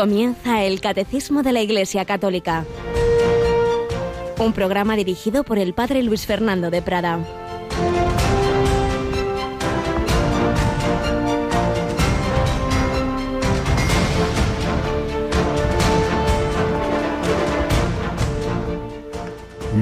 [0.00, 2.64] Comienza el Catecismo de la Iglesia Católica.
[4.38, 7.18] Un programa dirigido por el Padre Luis Fernando de Prada.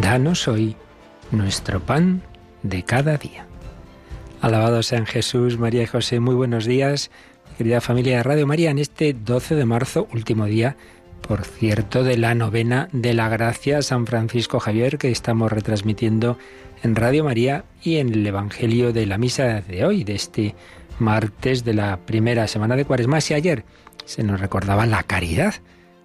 [0.02, 0.74] Danos hoy
[1.30, 2.22] nuestro pan
[2.64, 3.46] de cada día.
[4.40, 7.12] Alabado sean Jesús, María y José, muy buenos días
[7.58, 10.76] querida familia de Radio María, en este 12 de marzo, último día,
[11.26, 16.38] por cierto, de la novena de la gracia San Francisco Javier que estamos retransmitiendo
[16.84, 20.54] en Radio María y en el Evangelio de la Misa de hoy, de este
[21.00, 23.18] martes de la primera semana de Cuaresma.
[23.28, 23.64] Y ayer
[24.04, 25.56] se nos recordaba la caridad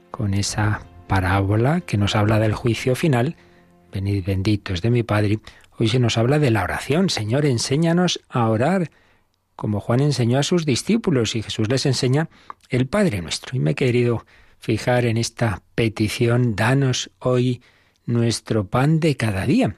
[0.10, 3.36] con esa parábola que nos habla del juicio final.
[3.92, 5.38] Venid benditos de mi Padre.
[5.78, 7.12] Hoy se nos habla de la oración.
[7.12, 8.90] Señor, enséñanos a orar
[9.56, 12.30] como Juan enseñó a sus discípulos y Jesús les enseña
[12.70, 13.56] el Padre nuestro.
[13.56, 14.26] Y me he querido
[14.60, 17.62] fijar en esta petición, danos hoy
[18.06, 19.78] nuestro pan de cada día.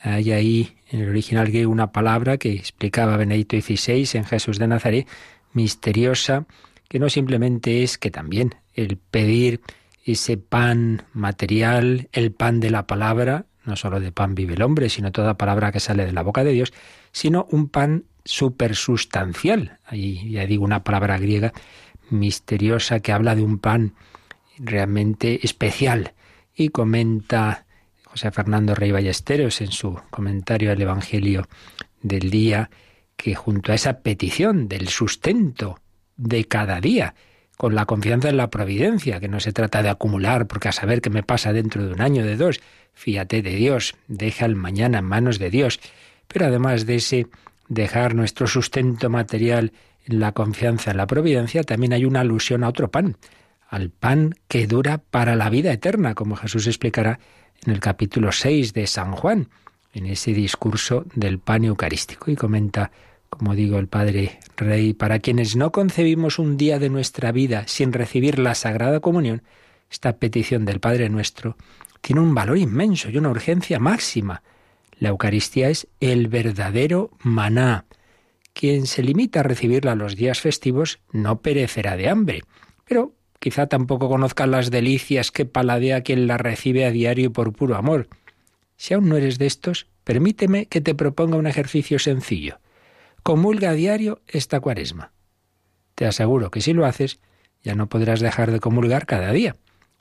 [0.00, 4.68] Hay ahí en el original griego una palabra que explicaba Benedicto XVI en Jesús de
[4.68, 5.08] Nazaret,
[5.52, 6.46] misteriosa,
[6.88, 9.60] que no simplemente es que también el pedir
[10.04, 14.88] ese pan material, el pan de la palabra, no solo de pan vive el hombre,
[14.88, 16.72] sino toda palabra que sale de la boca de Dios,
[17.12, 19.78] sino un pan supersustancial.
[19.84, 21.52] Ahí ya digo una palabra griega
[22.10, 23.94] misteriosa que habla de un pan
[24.58, 26.14] realmente especial.
[26.54, 27.66] Y comenta
[28.04, 31.48] José Fernando Rey Ballesteros en su comentario al Evangelio
[32.02, 32.70] del día
[33.16, 35.80] que junto a esa petición del sustento
[36.16, 37.14] de cada día,
[37.56, 41.00] con la confianza en la providencia, que no se trata de acumular, porque a saber
[41.00, 42.60] qué me pasa dentro de un año, de dos,
[42.92, 45.80] fíjate de Dios, deja el mañana en manos de Dios.
[46.28, 47.26] Pero además de ese
[47.68, 49.72] dejar nuestro sustento material
[50.04, 53.16] en la confianza en la providencia, también hay una alusión a otro pan,
[53.68, 57.18] al pan que dura para la vida eterna, como Jesús explicará
[57.64, 59.48] en el capítulo 6 de San Juan,
[59.92, 62.30] en ese discurso del pan eucarístico.
[62.30, 62.90] Y comenta,
[63.38, 67.92] como digo, el Padre Rey, para quienes no concebimos un día de nuestra vida sin
[67.92, 69.42] recibir la Sagrada Comunión,
[69.90, 71.56] esta petición del Padre nuestro
[72.00, 74.42] tiene un valor inmenso y una urgencia máxima
[74.98, 77.84] la Eucaristía es el verdadero maná.
[78.54, 82.42] Quien se limita a recibirla los días festivos no perecerá de hambre,
[82.86, 87.76] pero quizá tampoco conozca las delicias que paladea quien la recibe a diario por puro
[87.76, 88.08] amor.
[88.76, 92.58] Si aún no eres de estos, permíteme que te proponga un ejercicio sencillo.
[93.26, 95.10] Comulga a diario esta cuaresma.
[95.96, 97.18] Te aseguro que si lo haces,
[97.60, 99.56] ya no podrás dejar de comulgar cada día.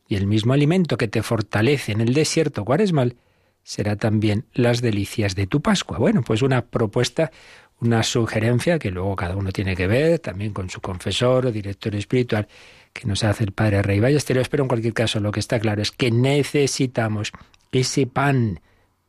[0.07, 3.15] Y el mismo alimento que te fortalece en el desierto cuaresmal
[3.63, 5.97] será también las delicias de tu Pascua.
[5.97, 7.31] Bueno, pues una propuesta,
[7.79, 11.95] una sugerencia que luego cada uno tiene que ver, también con su confesor o director
[11.95, 12.47] espiritual,
[12.93, 15.81] que nos hace el Padre Rey Ballesteros, pero en cualquier caso lo que está claro
[15.81, 17.31] es que necesitamos
[17.71, 18.59] ese pan,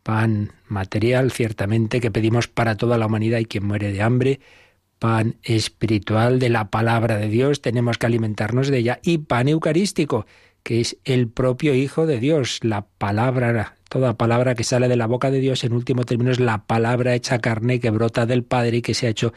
[0.07, 4.39] pan material ciertamente que pedimos para toda la humanidad y quien muere de hambre,
[5.01, 10.25] pan espiritual de la palabra de Dios, tenemos que alimentarnos de ella, y pan eucarístico,
[10.63, 15.09] que es el propio Hijo de Dios, la palabra, toda palabra que sale de la
[15.09, 18.77] boca de Dios, en último término es la palabra hecha carne que brota del Padre
[18.77, 19.33] y que se ha hecho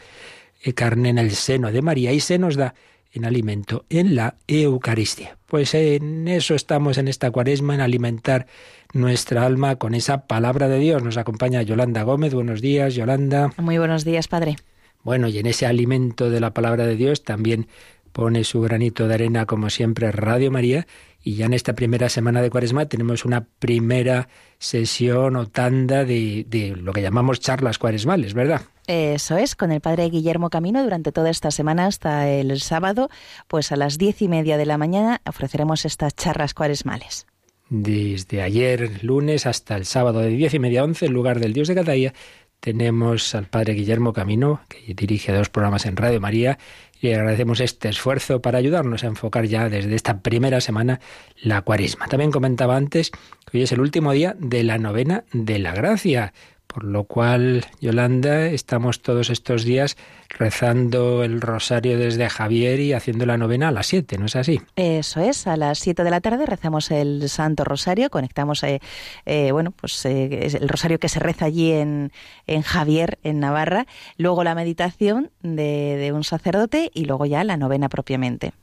[0.62, 2.12] eh, carne en el seno de María.
[2.12, 2.76] Y se nos da
[3.12, 5.38] en alimento en la Eucaristía.
[5.48, 8.48] Pues en eso estamos en esta cuaresma, en alimentar
[8.94, 11.04] nuestra alma con esa palabra de Dios.
[11.04, 12.34] Nos acompaña Yolanda Gómez.
[12.34, 13.52] Buenos días, Yolanda.
[13.58, 14.58] Muy buenos días, Padre.
[15.04, 17.68] Bueno, y en ese alimento de la palabra de Dios también
[18.12, 20.88] pone su granito de arena, como siempre, Radio María,
[21.24, 26.46] y ya en esta primera semana de Cuaresma tenemos una primera sesión o tanda de,
[26.48, 28.62] de, lo que llamamos charlas cuaresmales, ¿verdad?
[28.88, 33.10] Eso es, con el padre Guillermo Camino durante toda esta semana hasta el sábado,
[33.48, 37.28] pues a las diez y media de la mañana ofreceremos estas charlas cuaresmales.
[37.70, 41.54] Desde ayer lunes hasta el sábado de diez y media a once, en lugar del
[41.54, 42.14] Dios de cada día,
[42.60, 46.58] tenemos al padre Guillermo Camino, que dirige dos programas en Radio María,
[47.02, 51.00] y agradecemos este esfuerzo para ayudarnos a enfocar ya desde esta primera semana
[51.42, 52.08] la cuaresma.
[52.08, 56.34] También comentaba antes que hoy es el último día de la novena de la gracia.
[56.72, 59.98] Por lo cual, Yolanda, estamos todos estos días
[60.30, 64.62] rezando el rosario desde Javier y haciendo la novena a las 7, ¿no es así?
[64.76, 68.82] Eso es, a las 7 de la tarde rezamos el Santo Rosario, conectamos, eh,
[69.26, 72.12] eh, bueno, pues eh, el rosario que se reza allí en,
[72.46, 73.88] en Javier, en Navarra,
[74.18, 78.54] luego la meditación de, de un sacerdote y luego ya la novena propiamente.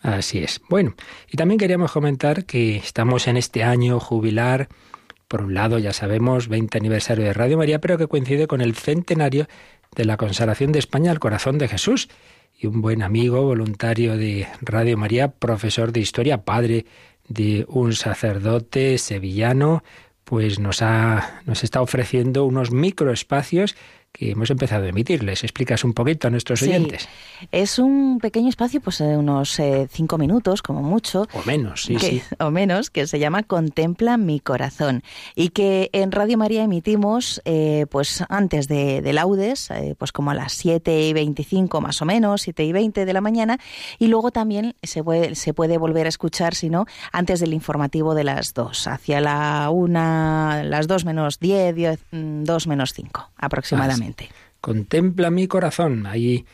[0.00, 0.60] Así es.
[0.68, 0.96] Bueno,
[1.30, 4.68] y también queríamos comentar que estamos en este año jubilar
[5.32, 8.74] por un lado, ya sabemos, 20 aniversario de Radio María, pero que coincide con el
[8.74, 9.46] centenario
[9.96, 12.10] de la consagración de España al corazón de Jesús.
[12.54, 16.84] y un buen amigo, voluntario de Radio María, profesor de historia, padre
[17.28, 19.82] de un sacerdote sevillano,
[20.24, 23.74] pues nos ha nos está ofreciendo unos microespacios
[24.12, 25.22] que hemos empezado a emitir.
[25.22, 27.08] ¿Les explicas un poquito a nuestros oyentes?
[27.50, 31.26] Es un pequeño espacio, pues de unos eh, cinco minutos, como mucho.
[31.32, 32.22] O menos, sí, sí.
[32.38, 35.02] O menos, que se llama Contempla mi corazón.
[35.34, 40.34] Y que en Radio María emitimos, eh, pues antes de, laudes, eh, pues como a
[40.34, 43.58] las 7 y 25 más o menos, 7 y 20 de la mañana.
[43.98, 48.14] Y luego también se puede, se puede volver a escuchar, si no, antes del informativo
[48.14, 54.01] de las 2, hacia la 1, las 2 menos 10, 10 2 menos 5 aproximadamente.
[54.60, 56.06] Contempla mi corazón.
[56.06, 56.44] Ahí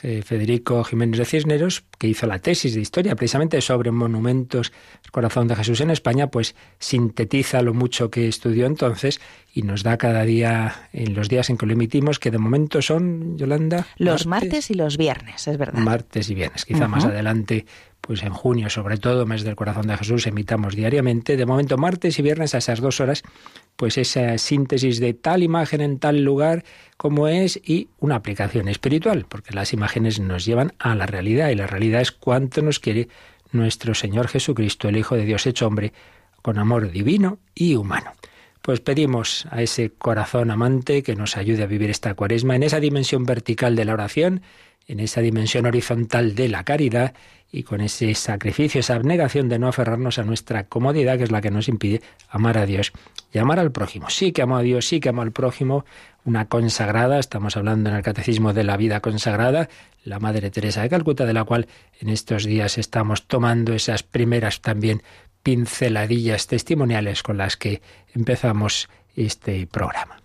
[0.00, 4.72] eh, Federico Jiménez de Cisneros, que hizo la tesis de historia precisamente sobre monumentos,
[5.04, 9.20] el corazón de Jesús en España, pues sintetiza lo mucho que estudió entonces
[9.52, 12.80] y nos da cada día, en los días en que lo emitimos, que de momento
[12.80, 13.88] son, Yolanda.
[13.96, 15.80] Los martes, y los viernes, es verdad.
[15.80, 16.64] Martes y viernes.
[16.64, 17.66] Quizá más adelante
[18.08, 21.36] pues en junio, sobre todo, mes del corazón de Jesús, emitamos diariamente.
[21.36, 23.22] De momento, martes y viernes a esas dos horas,
[23.76, 26.64] pues esa síntesis de tal imagen en tal lugar
[26.96, 31.54] como es y una aplicación espiritual, porque las imágenes nos llevan a la realidad y
[31.54, 33.08] la realidad es cuánto nos quiere
[33.52, 35.92] nuestro Señor Jesucristo, el Hijo de Dios hecho hombre,
[36.40, 38.12] con amor divino y humano.
[38.62, 42.80] Pues pedimos a ese corazón amante que nos ayude a vivir esta cuaresma en esa
[42.80, 44.40] dimensión vertical de la oración,
[44.88, 47.14] en esa dimensión horizontal de la caridad
[47.52, 51.40] y con ese sacrificio, esa abnegación de no aferrarnos a nuestra comodidad, que es la
[51.40, 52.92] que nos impide amar a Dios
[53.32, 54.10] y amar al prójimo.
[54.10, 55.84] Sí que amo a Dios, sí que amo al prójimo,
[56.24, 59.68] una consagrada, estamos hablando en el Catecismo de la vida consagrada,
[60.04, 61.68] la Madre Teresa de Calcuta, de la cual
[62.00, 65.02] en estos días estamos tomando esas primeras también
[65.42, 67.82] pinceladillas testimoniales con las que
[68.14, 70.20] empezamos este programa.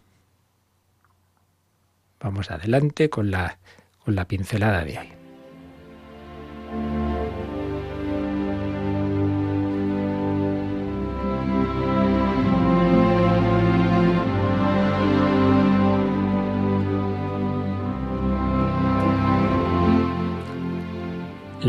[2.20, 3.60] Vamos adelante con la,
[4.04, 5.24] con la pincelada de hoy.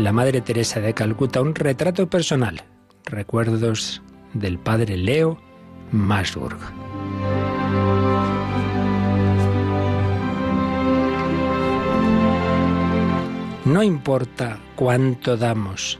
[0.05, 2.63] la Madre Teresa de Calcuta un retrato personal,
[3.05, 4.03] recuerdos
[4.33, 5.39] del padre Leo
[5.91, 6.59] Masburg.
[13.65, 15.97] No importa cuánto damos,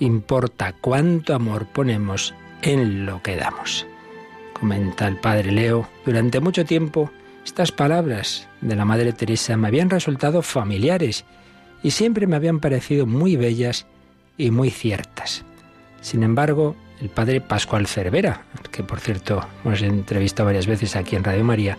[0.00, 3.86] importa cuánto amor ponemos en lo que damos.
[4.58, 7.12] Comenta el padre Leo, durante mucho tiempo
[7.44, 11.24] estas palabras de la Madre Teresa me habían resultado familiares
[11.84, 13.86] y siempre me habían parecido muy bellas
[14.36, 15.44] y muy ciertas.
[16.00, 18.42] Sin embargo, el padre Pascual Cervera,
[18.72, 21.78] que por cierto hemos entrevistado varias veces aquí en Radio María,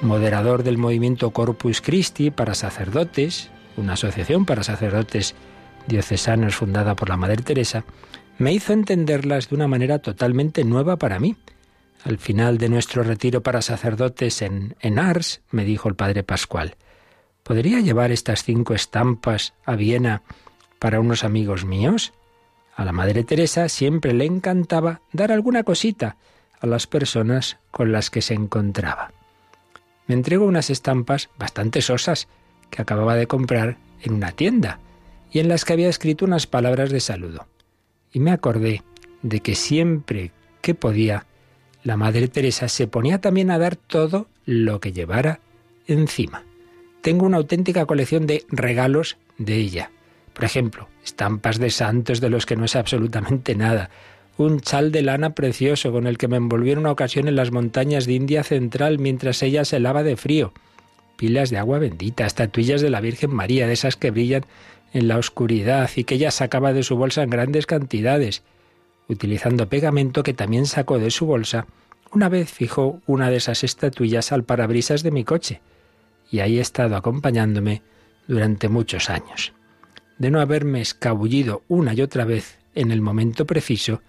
[0.00, 5.34] moderador del movimiento Corpus Christi para sacerdotes, una asociación para sacerdotes
[5.86, 7.84] diocesanos fundada por la Madre Teresa,
[8.38, 11.36] me hizo entenderlas de una manera totalmente nueva para mí.
[12.04, 16.76] Al final de nuestro retiro para sacerdotes en, en Ars, me dijo el padre Pascual,
[17.42, 20.22] ¿Podría llevar estas cinco estampas a Viena
[20.78, 22.14] para unos amigos míos?
[22.74, 26.16] A la Madre Teresa siempre le encantaba dar alguna cosita
[26.60, 29.12] a las personas con las que se encontraba.
[30.06, 32.28] Me entregó unas estampas bastante sosas
[32.74, 34.80] que acababa de comprar en una tienda
[35.30, 37.46] y en las que había escrito unas palabras de saludo.
[38.12, 38.82] Y me acordé
[39.22, 41.26] de que siempre que podía,
[41.82, 45.40] la Madre Teresa se ponía también a dar todo lo que llevara
[45.86, 46.44] encima
[47.04, 49.90] tengo una auténtica colección de regalos de ella.
[50.32, 53.90] Por ejemplo, estampas de santos de los que no sé absolutamente nada,
[54.38, 57.50] un chal de lana precioso con el que me envolví en una ocasión en las
[57.50, 60.54] montañas de India Central mientras ella se lava de frío,
[61.24, 64.44] pilas de agua bendita, estatuillas de la Virgen María, de esas que brillan
[64.92, 68.42] en la oscuridad y que ella sacaba de su bolsa en grandes cantidades,
[69.08, 71.66] utilizando pegamento que también sacó de su bolsa.
[72.12, 75.62] Una vez fijó una de esas estatuillas al parabrisas de mi coche
[76.30, 77.80] y ahí he estado acompañándome
[78.28, 79.54] durante muchos años.
[80.18, 84.02] De no haberme escabullido una y otra vez en el momento preciso,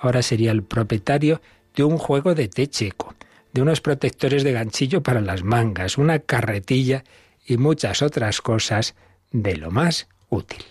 [0.00, 1.40] ahora sería el propietario
[1.76, 3.14] de un juego de té checo,
[3.56, 7.04] de unos protectores de ganchillo para las mangas, una carretilla
[7.46, 8.94] y muchas otras cosas
[9.32, 10.62] de lo más útil.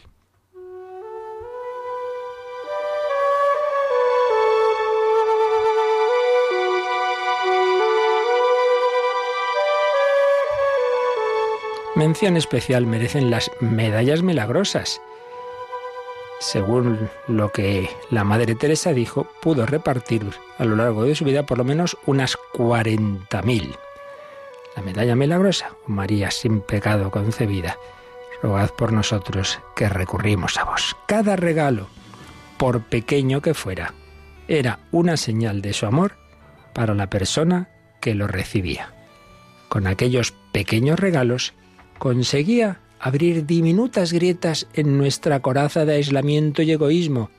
[11.95, 15.01] Mención especial merecen las medallas milagrosas.
[16.39, 20.25] Según lo que la Madre Teresa dijo, pudo repartir
[20.57, 23.75] a lo largo de su vida por lo menos unas 40.000.
[24.75, 27.77] La medalla milagrosa, María sin pecado concebida,
[28.41, 30.95] rogad por nosotros que recurrimos a vos.
[31.07, 31.87] Cada regalo,
[32.57, 33.93] por pequeño que fuera,
[34.47, 36.17] era una señal de su amor
[36.73, 37.69] para la persona
[38.01, 38.93] que lo recibía.
[39.69, 41.53] Con aquellos pequeños regalos
[41.97, 47.29] conseguía abrir diminutas grietas en nuestra coraza de aislamiento y egoísmo,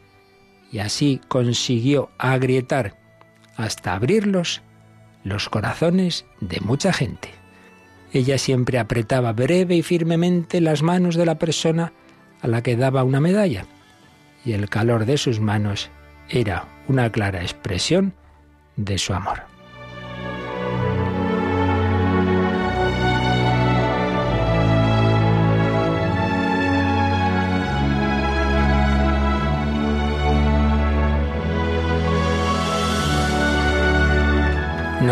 [0.70, 2.96] y así consiguió agrietar
[3.56, 4.62] hasta abrirlos
[5.25, 7.30] los corazones de mucha gente.
[8.12, 11.92] Ella siempre apretaba breve y firmemente las manos de la persona
[12.40, 13.66] a la que daba una medalla,
[14.44, 15.90] y el calor de sus manos
[16.28, 18.14] era una clara expresión
[18.76, 19.55] de su amor.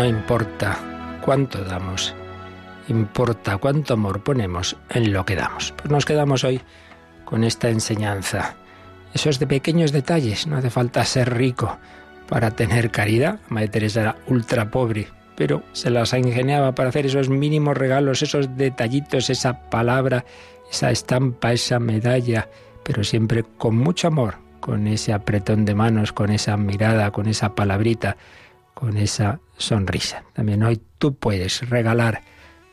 [0.07, 2.13] Importa cuánto damos,
[2.87, 5.73] importa cuánto amor ponemos en lo que damos.
[5.75, 6.61] Pues nos quedamos hoy
[7.25, 8.55] con esta enseñanza.
[9.15, 11.79] Esos de pequeños detalles, no hace falta ser rico
[12.29, 13.39] para tener caridad.
[13.49, 18.55] Madre Teresa era ultra pobre, pero se las ingeniaba para hacer esos mínimos regalos, esos
[18.55, 20.23] detallitos, esa palabra,
[20.69, 22.47] esa estampa, esa medalla,
[22.83, 27.55] pero siempre con mucho amor, con ese apretón de manos, con esa mirada, con esa
[27.55, 28.17] palabrita
[28.75, 30.23] con esa sonrisa.
[30.33, 32.23] También hoy tú puedes regalar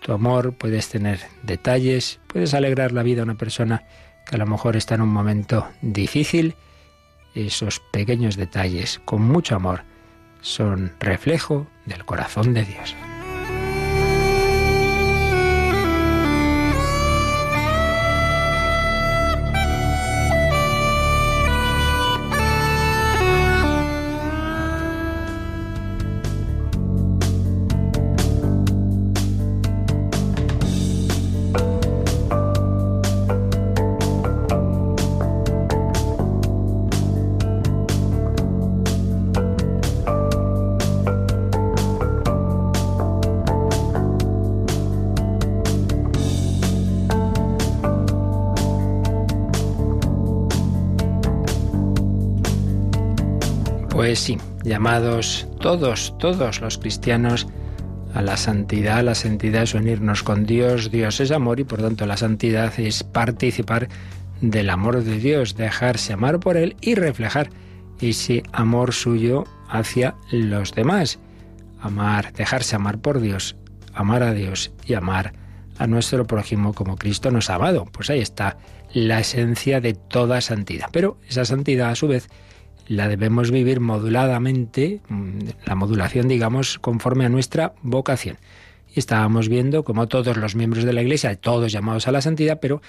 [0.00, 3.84] tu amor, puedes tener detalles, puedes alegrar la vida a una persona
[4.26, 6.56] que a lo mejor está en un momento difícil.
[7.34, 9.84] Esos pequeños detalles con mucho amor
[10.40, 12.94] son reflejo del corazón de Dios.
[54.72, 57.46] Llamados todos, todos los cristianos
[58.14, 59.02] a la santidad.
[59.02, 63.04] La santidad es unirnos con Dios, Dios es amor y por tanto la santidad es
[63.04, 63.88] participar
[64.40, 67.50] del amor de Dios, dejarse amar por Él y reflejar
[68.00, 71.18] ese amor suyo hacia los demás.
[71.78, 73.56] Amar, dejarse amar por Dios,
[73.92, 75.34] amar a Dios y amar
[75.76, 77.84] a nuestro prójimo como Cristo nos ha amado.
[77.92, 78.56] Pues ahí está
[78.94, 80.86] la esencia de toda santidad.
[80.92, 82.30] Pero esa santidad a su vez
[82.86, 88.38] la debemos vivir moduladamente, mm, la modulación, digamos, conforme a nuestra vocación.
[88.94, 92.60] Y estábamos viendo como todos los miembros de la Iglesia, todos llamados a la santidad,
[92.60, 92.82] pero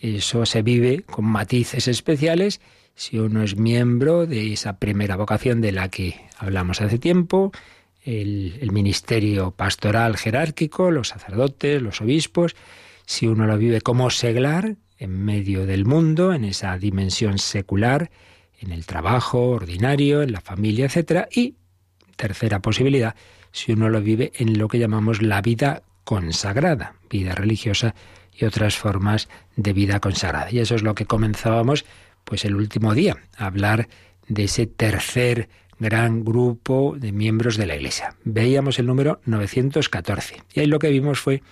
[0.00, 2.60] eso se vive con matices especiales
[2.94, 7.52] si uno es miembro de esa primera vocación de la que hablamos hace tiempo,
[8.02, 12.56] el, el, ministerio pastoral jerárquico, los sacerdotes, los obispos,
[13.04, 18.10] si uno lo vive como seglar en medio del mundo, en esa dimensión secular,
[18.58, 21.26] en el trabajo ordinario, en la familia, etc.
[21.34, 21.54] Y
[22.16, 23.14] tercera posibilidad,
[23.52, 27.94] si uno lo vive en lo que llamamos la vida consagrada, vida religiosa
[28.32, 30.50] y otras formas de vida consagrada.
[30.50, 31.84] Y eso es lo que comenzábamos
[32.24, 33.88] pues el último día, hablar
[34.28, 35.48] de ese tercer
[35.78, 38.16] gran grupo de miembros de la Iglesia.
[38.24, 41.42] Veíamos el número 914 y ahí lo que vimos fue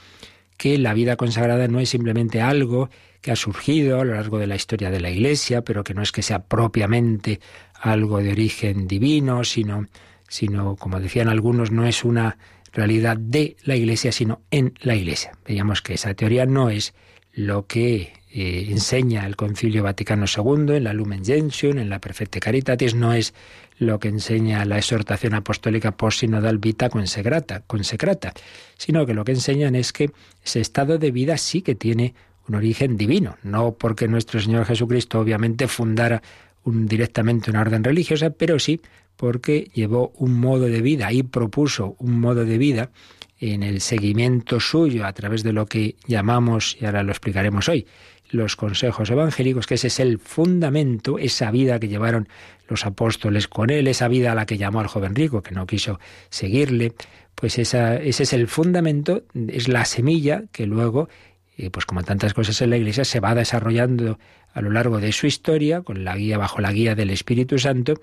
[0.56, 2.90] que la vida consagrada no es simplemente algo
[3.24, 6.02] que ha surgido a lo largo de la historia de la Iglesia, pero que no
[6.02, 7.40] es que sea propiamente
[7.72, 9.86] algo de origen divino, sino,
[10.28, 12.36] sino como decían algunos, no es una
[12.70, 15.32] realidad de la Iglesia, sino en la Iglesia.
[15.46, 16.92] Veíamos que esa teoría no es
[17.32, 22.40] lo que eh, enseña el Concilio Vaticano II en la Lumen Gentium, en la Perfecte
[22.40, 23.32] Caritatis, no es
[23.78, 28.34] lo que enseña la exhortación apostólica post sinodal vita consecrata, consecrata,
[28.76, 30.10] sino que lo que enseñan es que
[30.44, 32.14] ese estado de vida sí que tiene
[32.48, 36.22] un origen divino, no porque nuestro Señor Jesucristo obviamente fundara
[36.64, 38.80] un, directamente una orden religiosa, pero sí
[39.16, 42.90] porque llevó un modo de vida y propuso un modo de vida
[43.38, 47.86] en el seguimiento suyo a través de lo que llamamos, y ahora lo explicaremos hoy,
[48.30, 52.28] los consejos evangélicos, que ese es el fundamento, esa vida que llevaron
[52.68, 55.66] los apóstoles con él, esa vida a la que llamó al joven rico, que no
[55.66, 56.94] quiso seguirle,
[57.34, 61.08] pues esa, ese es el fundamento, es la semilla que luego
[61.56, 64.18] y pues como tantas cosas en la Iglesia, se va desarrollando
[64.52, 67.94] a lo largo de su historia, con la guía, bajo la guía del Espíritu Santo,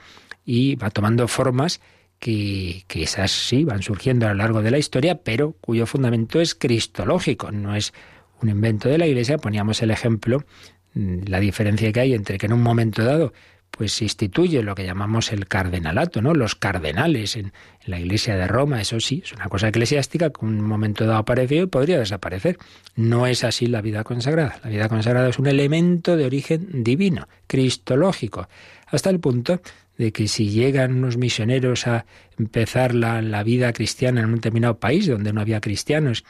[0.45, 1.81] y va tomando formas
[2.19, 6.39] que, que esas sí van surgiendo a lo largo de la historia, pero cuyo fundamento
[6.39, 7.93] es cristológico, no es
[8.41, 10.43] un invento de la Iglesia, poníamos el ejemplo,
[10.93, 13.33] mm, la diferencia que hay entre que en un momento dado
[13.71, 16.33] pues se instituye lo que llamamos el cardenalato, ¿no?
[16.33, 17.53] Los cardenales en,
[17.85, 21.19] la Iglesia de Roma, eso sí, es una cosa eclesiástica que en un momento dado
[21.19, 22.57] apareció y podría desaparecer.
[22.95, 24.59] No es así la vida consagrada.
[24.63, 28.47] La vida consagrada es un elemento de origen divino, cristológico,
[28.85, 29.61] hasta el punto
[29.97, 32.05] de que si llegan unos misioneros a
[32.37, 36.23] empezar la, la vida cristiana en un determinado país donde no había cristianos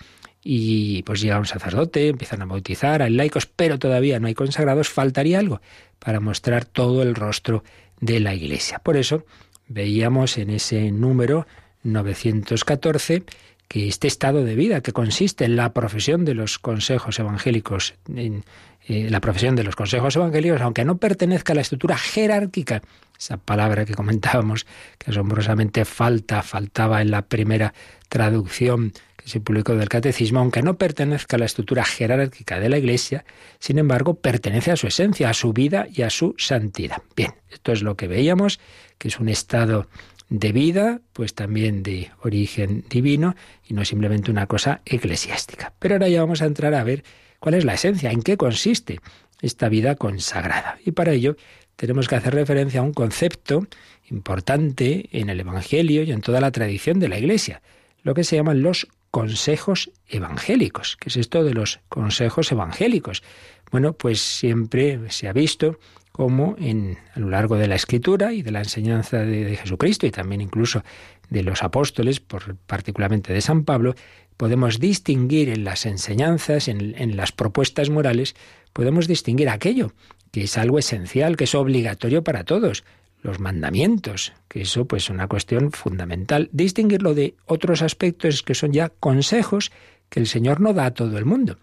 [0.43, 4.89] y pues llega un sacerdote, empiezan a bautizar, hay laicos, pero todavía no hay consagrados,
[4.89, 5.61] faltaría algo
[5.99, 7.63] para mostrar todo el rostro
[7.99, 8.79] de la Iglesia.
[8.79, 9.25] Por eso
[9.67, 11.45] veíamos en ese número
[11.83, 13.23] 914
[13.67, 18.43] que este estado de vida que consiste en la profesión de los consejos evangélicos, en
[18.85, 22.81] eh, la profesión de los consejos evangélicos, aunque no pertenezca a la estructura jerárquica,
[23.17, 24.65] esa palabra que comentábamos
[24.97, 27.73] que asombrosamente falta, faltaba en la primera
[28.09, 28.91] traducción
[29.23, 33.25] que se publicó del Catecismo, aunque no pertenezca a la estructura jerárquica de la Iglesia,
[33.59, 37.01] sin embargo, pertenece a su esencia, a su vida y a su santidad.
[37.15, 38.59] Bien, esto es lo que veíamos,
[38.97, 39.87] que es un estado
[40.29, 43.35] de vida, pues también de origen divino
[43.67, 45.73] y no simplemente una cosa eclesiástica.
[45.77, 47.03] Pero ahora ya vamos a entrar a ver
[47.39, 48.99] cuál es la esencia, en qué consiste
[49.41, 50.77] esta vida consagrada.
[50.85, 51.35] Y para ello
[51.75, 53.67] tenemos que hacer referencia a un concepto
[54.09, 57.61] importante en el Evangelio y en toda la tradición de la Iglesia,
[58.03, 60.97] lo que se llaman los consejos evangélicos.
[60.97, 63.23] ¿Qué es esto de los consejos evangélicos?
[63.71, 65.79] Bueno, pues siempre se ha visto
[66.11, 70.11] cómo en, a lo largo de la escritura y de la enseñanza de, Jesucristo y
[70.11, 70.83] también incluso
[71.29, 73.95] de los apóstoles, por, particularmente de San Pablo,
[74.35, 78.35] podemos distinguir en las enseñanzas, en, en las propuestas morales,
[78.73, 79.93] podemos distinguir aquello
[80.31, 82.83] que es algo esencial, que es obligatorio para todos,
[83.21, 86.49] los mandamientos, que eso pues es una cuestión fundamental.
[86.51, 89.71] Distinguirlo de otros aspectos que son ya consejos
[90.09, 91.57] que el Señor no da a todo el mundo,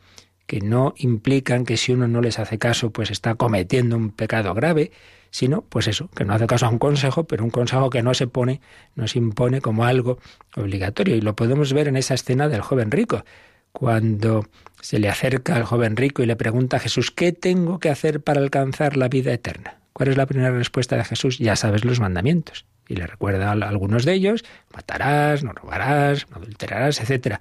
[0.47, 4.55] que no implican que si uno no les hace caso pues está cometiendo un pecado
[4.55, 4.93] grave,
[5.31, 8.15] sino pues eso, que no hace caso a un consejo, pero un consejo que no
[8.15, 8.61] se pone,
[8.95, 10.19] no se impone como algo
[10.57, 11.17] obligatorio.
[11.17, 13.25] Y lo podemos ver en esa escena del joven rico,
[13.73, 14.47] cuando
[14.81, 18.23] se le acerca al joven rico y le pregunta a Jesús, ¿qué tengo que hacer
[18.23, 19.78] para alcanzar la vida eterna?
[19.99, 21.39] ¿Cuál es la primera respuesta de Jesús?
[21.39, 22.67] Ya sabes los mandamientos.
[22.87, 27.39] Y le recuerda algunos de ellos, matarás, no robarás, no adulterarás, etc.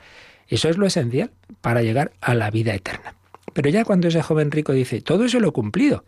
[0.48, 1.30] Eso es lo esencial
[1.62, 3.14] para llegar a la vida eterna.
[3.54, 6.04] Pero ya cuando ese joven rico dice, todo eso lo he cumplido,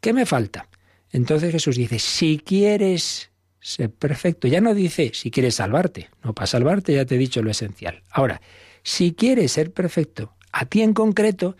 [0.00, 0.66] ¿qué me falta?
[1.12, 6.48] Entonces Jesús dice, si quieres ser perfecto, ya no dice si quieres salvarte, no para
[6.48, 8.02] salvarte ya te he dicho lo esencial.
[8.10, 8.40] Ahora,
[8.82, 11.56] si quieres ser perfecto, a ti en concreto,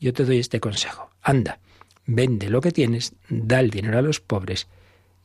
[0.00, 1.10] yo te doy este consejo.
[1.20, 1.60] Anda,
[2.06, 4.68] vende lo que tienes, da el dinero a los pobres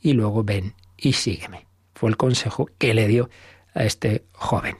[0.01, 1.65] y luego ven y sígueme.
[1.93, 3.29] Fue el consejo que le dio
[3.73, 4.77] a este joven.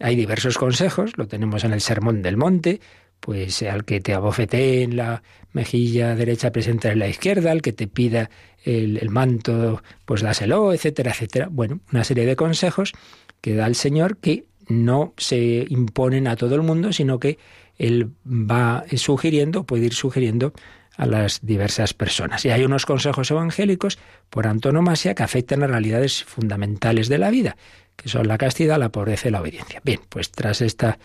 [0.00, 2.80] Hay diversos consejos, lo tenemos en el Sermón del Monte,
[3.20, 7.72] pues al que te abofetee en la mejilla derecha, presenta en la izquierda, al que
[7.72, 8.30] te pida
[8.64, 11.48] el, el, manto, pues dáselo, etcétera, etcétera.
[11.50, 12.92] Bueno, una serie de consejos
[13.40, 17.38] que da el Señor que no se imponen a todo el mundo, sino que
[17.76, 20.52] Él va sugiriendo, puede ir sugiriendo
[20.96, 22.44] a las diversas personas.
[22.44, 23.98] Y hay unos consejos evangélicos
[24.30, 27.56] por antonomasia que afectan a realidades fundamentales de la vida,
[27.96, 29.80] que son la castidad, la pobreza y la obediencia.
[29.84, 30.98] Bien, pues tras esta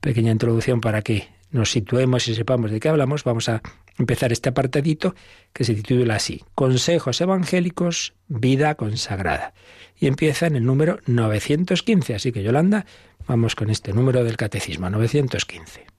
[0.00, 3.62] pequeña introducción para que nos situemos y sepamos de qué hablamos, vamos a
[3.96, 5.14] empezar este apartadito
[5.52, 9.54] que se titula así, Consejos evangélicos, vida consagrada.
[9.96, 12.86] Y empieza en el número 915, así que Yolanda,
[13.28, 15.93] vamos con este número del catecismo, 915.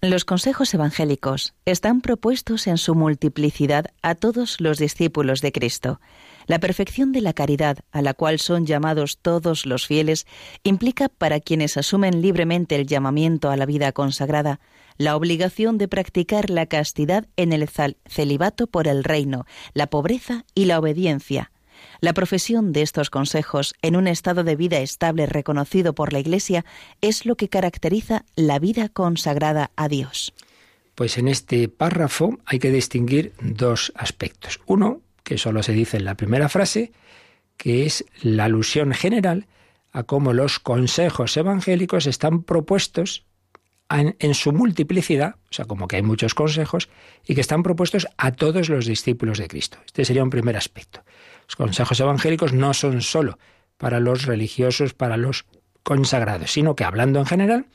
[0.00, 6.00] Los consejos evangélicos están propuestos en su multiplicidad a todos los discípulos de Cristo.
[6.46, 10.28] La perfección de la caridad, a la cual son llamados todos los fieles,
[10.62, 14.60] implica para quienes asumen libremente el llamamiento a la vida consagrada,
[14.98, 17.68] la obligación de practicar la castidad en el
[18.06, 21.50] celibato por el reino, la pobreza y la obediencia,
[22.00, 26.64] la profesión de estos consejos en un estado de vida estable reconocido por la Iglesia
[27.00, 30.32] es lo que caracteriza la vida consagrada a Dios.
[30.94, 34.60] Pues en este párrafo hay que distinguir dos aspectos.
[34.66, 36.92] Uno, que solo se dice en la primera frase,
[37.56, 39.46] que es la alusión general
[39.92, 43.24] a cómo los consejos evangélicos están propuestos
[43.90, 46.88] en, su multiplicidad, o sea, como que hay muchos consejos,
[47.26, 49.78] y que están propuestos a todos los discípulos de Cristo.
[49.86, 51.02] Este sería un primer aspecto.
[51.48, 53.38] Los consejos evangélicos no son sólo
[53.78, 55.46] para los religiosos, para los
[55.82, 57.66] consagrados, sino que hablando en general,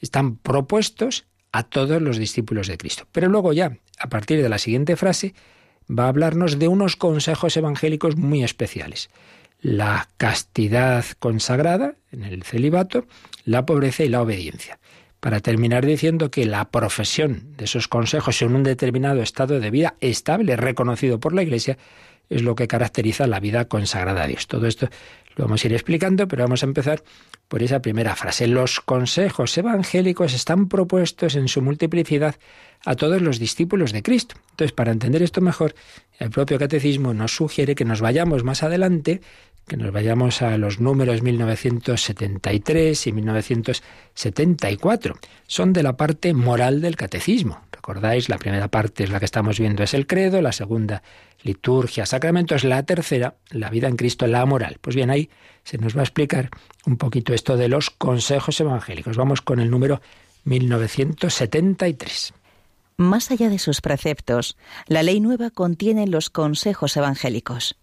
[0.00, 3.06] están propuestos a todos los discípulos de Cristo.
[3.12, 5.34] Pero luego ya, a partir de la siguiente frase,
[5.88, 9.10] va a hablarnos de unos consejos evangélicos muy especiales.
[9.60, 13.06] La castidad consagrada en el celibato,
[13.44, 14.79] la pobreza y la obediencia.
[15.20, 19.94] Para terminar diciendo que la profesión de esos consejos en un determinado estado de vida
[20.00, 21.78] estable, reconocido por la Iglesia,
[22.30, 24.46] es lo que caracteriza la vida consagrada a Dios.
[24.46, 24.88] Todo esto
[25.36, 27.02] lo vamos a ir explicando, pero vamos a empezar
[27.48, 28.46] por esa primera frase.
[28.46, 32.36] Los consejos evangélicos están propuestos en su multiplicidad
[32.84, 34.36] a todos los discípulos de Cristo.
[34.50, 35.74] Entonces, para entender esto mejor,
[36.18, 39.20] el propio catecismo nos sugiere que nos vayamos más adelante,
[39.70, 45.14] que nos vayamos a los números 1973 y 1974.
[45.46, 47.60] Son de la parte moral del catecismo.
[47.70, 48.28] ¿Recordáis?
[48.28, 51.04] La primera parte es la que estamos viendo, es el credo, la segunda
[51.44, 54.78] liturgia, sacramentos, la tercera, la vida en Cristo, la moral.
[54.80, 55.30] Pues bien, ahí
[55.62, 56.50] se nos va a explicar
[56.84, 59.16] un poquito esto de los consejos evangélicos.
[59.16, 60.02] Vamos con el número
[60.46, 62.34] 1973.
[62.96, 64.56] Más allá de sus preceptos,
[64.88, 67.76] la ley nueva contiene los consejos evangélicos.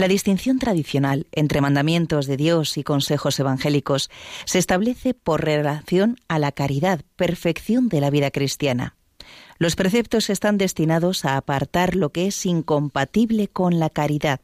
[0.00, 4.08] La distinción tradicional entre mandamientos de Dios y consejos evangélicos
[4.46, 8.96] se establece por relación a la caridad, perfección de la vida cristiana.
[9.58, 14.40] Los preceptos están destinados a apartar lo que es incompatible con la caridad.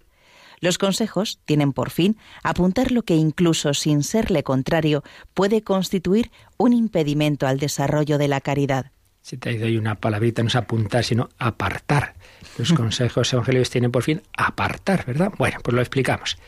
[0.61, 6.75] Los consejos tienen por fin apuntar lo que incluso sin serle contrario puede constituir un
[6.75, 8.93] impedimento al desarrollo de la caridad.
[9.27, 12.15] Si te doy una palabrita, no es apuntar, sino apartar.
[12.59, 15.33] Los consejos evangélicos tienen por fin apartar, ¿verdad?
[15.37, 16.39] Bueno, pues lo explicamos.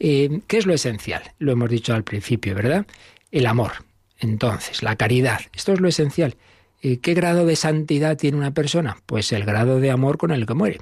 [0.00, 1.22] Eh, ¿Qué es lo esencial?
[1.38, 2.86] Lo hemos dicho al principio, ¿verdad?
[3.30, 3.72] El amor.
[4.18, 5.42] Entonces, la caridad.
[5.52, 6.36] Esto es lo esencial.
[6.80, 8.96] Eh, ¿Qué grado de santidad tiene una persona?
[9.04, 10.78] Pues el grado de amor con el que muere.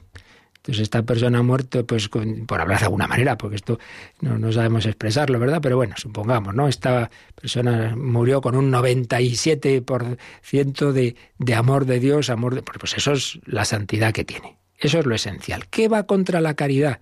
[0.60, 3.78] Entonces esta persona ha muerto, pues por hablar de alguna manera, porque esto
[4.20, 5.60] no, sabemos expresarlo, ¿verdad?
[5.62, 6.68] Pero bueno, supongamos, ¿no?
[6.68, 12.62] Esta persona murió con un 97% de, de amor de Dios, amor de...
[12.62, 14.58] Pues eso es la santidad que tiene.
[14.76, 15.66] Eso es lo esencial.
[15.68, 17.00] ¿Qué va contra la caridad?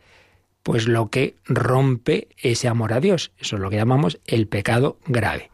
[0.62, 3.32] Pues lo que rompe ese amor a Dios.
[3.38, 5.50] Eso es lo que llamamos el pecado grave,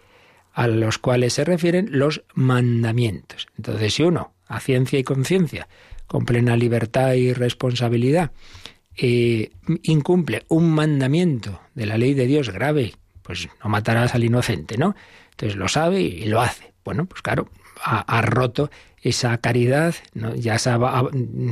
[0.53, 3.47] a los cuales se refieren los mandamientos.
[3.57, 5.69] Entonces, si uno, a ciencia y conciencia,
[6.07, 8.33] con plena libertad y responsabilidad,
[8.97, 9.51] eh,
[9.83, 14.95] incumple un mandamiento de la ley de Dios grave, pues no matarás al inocente, ¿no?
[15.33, 16.73] Entonces lo sabe y lo hace.
[16.85, 17.49] Bueno, pues claro,
[17.83, 18.71] ha, roto
[19.03, 20.35] esa caridad, ¿no?
[20.35, 20.79] ya se ha,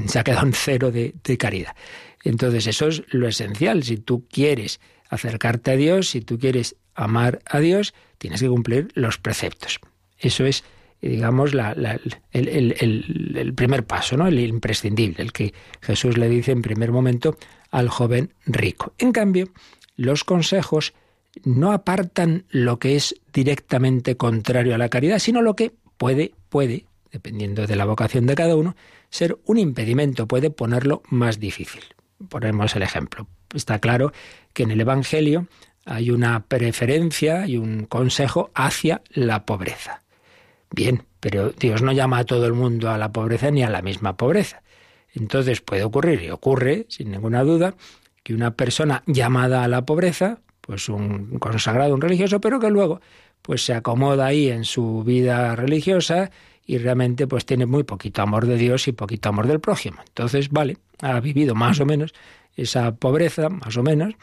[0.06, 1.74] se ha, quedado en cero de, de caridad.
[2.22, 3.82] Entonces eso es lo esencial.
[3.82, 8.88] Si tú quieres acercarte a Dios, si tú quieres amar a Dios, tienes que cumplir
[8.94, 9.80] los preceptos.
[10.18, 10.64] Eso es
[11.02, 11.72] digamos, la,
[12.30, 14.28] el, primer paso, ¿no?
[14.28, 17.36] el imprescindible, el que Jesús le dice en primer momento
[17.70, 18.94] al joven rico.
[18.98, 19.48] En cambio,
[19.96, 20.94] los consejos
[21.44, 26.86] no apartan lo que es directamente contrario a la caridad, sino lo que puede, puede,
[27.10, 28.76] dependiendo de la vocación de cada uno,
[29.10, 31.82] ser un impedimento, puede ponerlo más difícil.
[32.28, 33.26] Ponemos el ejemplo.
[33.54, 34.12] Está claro
[34.52, 35.48] que en el Evangelio
[35.84, 40.01] hay una preferencia y un consejo hacia la pobreza.
[40.72, 43.82] Bien, pero Dios no llama a todo el mundo a la pobreza ni a la
[43.82, 44.62] misma pobreza.
[45.14, 47.74] Entonces puede ocurrir, y ocurre sin ninguna duda,
[48.22, 53.00] que una persona llamada a la pobreza, pues un consagrado, un religioso, pero que luego
[53.42, 56.30] pues se acomoda ahí en su vida religiosa
[56.64, 59.98] y realmente pues tiene muy poquito amor de Dios y poquito amor del prójimo.
[60.06, 62.14] Entonces, vale, ha vivido más o menos
[62.54, 64.14] esa pobreza, más o menos,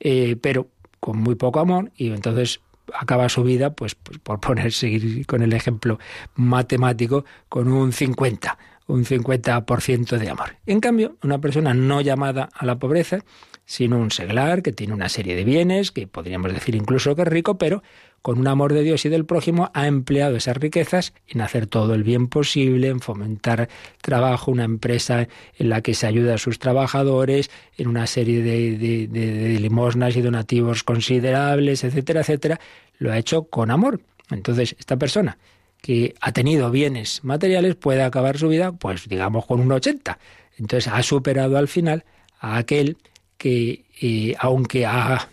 [0.00, 0.68] eh, pero
[1.00, 2.60] con muy poco amor y entonces
[2.94, 5.98] acaba su vida, pues, pues, por poner, seguir con el ejemplo
[6.34, 10.56] matemático, con un 50, un 50% de amor.
[10.66, 13.20] En cambio, una persona no llamada a la pobreza,
[13.64, 17.28] sino un seglar que tiene una serie de bienes, que podríamos decir incluso que es
[17.28, 17.82] rico, pero
[18.22, 21.94] con un amor de Dios y del prójimo, ha empleado esas riquezas en hacer todo
[21.94, 23.68] el bien posible, en fomentar
[24.00, 29.58] trabajo, una empresa en la que se ayuda a sus trabajadores, en una serie de,
[29.60, 32.60] limosnas y donativos considerables, etcétera, etcétera,
[32.98, 34.00] lo ha hecho con amor.
[34.30, 35.36] Entonces, esta persona
[35.80, 40.18] que ha tenido bienes materiales puede acabar su vida, pues digamos, con un 80.
[40.58, 42.04] Entonces, ha superado al final
[42.40, 42.96] a aquel
[43.36, 45.28] que, eh, aunque ha,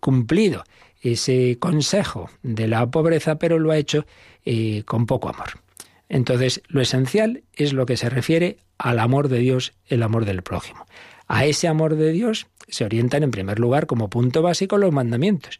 [0.00, 0.64] cumplido
[1.00, 4.06] ese consejo de la pobreza, pero lo ha hecho
[4.44, 5.60] eh, con poco amor.
[6.08, 10.42] Entonces, lo esencial es lo que se refiere al amor de Dios, el amor del
[10.42, 10.86] prójimo.
[11.26, 15.58] A ese amor de Dios se orientan en primer lugar como punto básico los mandamientos.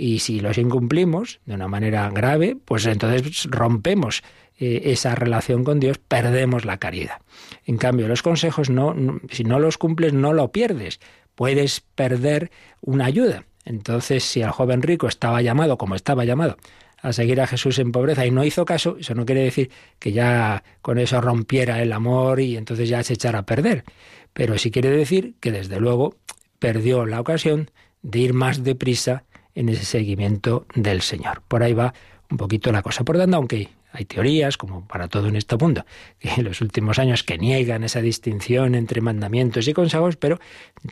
[0.00, 4.22] Y si los incumplimos de una manera grave, pues entonces rompemos
[4.58, 7.20] eh, esa relación con Dios, perdemos la caridad.
[7.64, 8.94] En cambio, los consejos, no,
[9.30, 11.00] si no los cumples, no lo pierdes.
[11.34, 16.56] Puedes perder una ayuda, entonces, si el joven rico estaba llamado, como estaba llamado,
[17.02, 20.12] a seguir a Jesús en pobreza y no hizo caso, eso no quiere decir que
[20.12, 23.84] ya con eso rompiera el amor y entonces ya se echara a perder.
[24.32, 26.16] Pero sí quiere decir que desde luego
[26.58, 29.24] perdió la ocasión de ir más deprisa
[29.58, 31.42] en ese seguimiento del Señor.
[31.48, 31.92] Por ahí va
[32.30, 33.02] un poquito la cosa.
[33.02, 35.84] Por tanto, aunque hay teorías, como para todo en este mundo,
[36.20, 40.38] en los últimos años que niegan esa distinción entre mandamientos y consejos, pero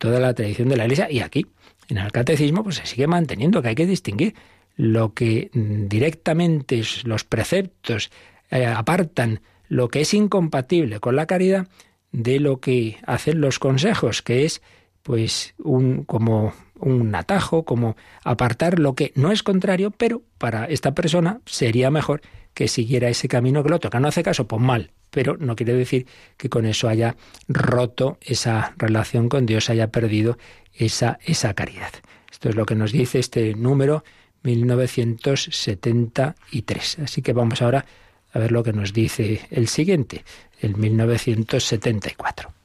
[0.00, 1.46] toda la tradición de la Iglesia y aquí,
[1.88, 4.34] en el catecismo, pues se sigue manteniendo que hay que distinguir
[4.74, 8.10] lo que directamente los preceptos
[8.50, 11.68] eh, apartan lo que es incompatible con la caridad
[12.10, 14.60] de lo que hacen los consejos, que es
[15.04, 20.94] pues un como un atajo, como apartar lo que no es contrario, pero para esta
[20.94, 22.20] persona sería mejor
[22.54, 25.74] que siguiera ese camino que otro, que no hace caso, pues mal, pero no quiere
[25.74, 27.16] decir que con eso haya
[27.48, 30.38] roto esa relación con Dios, haya perdido
[30.74, 31.92] esa, esa caridad.
[32.30, 34.04] Esto es lo que nos dice este número
[34.42, 36.98] 1973.
[37.00, 37.86] Así que vamos ahora
[38.32, 40.24] a ver lo que nos dice el siguiente,
[40.60, 42.55] el 1974.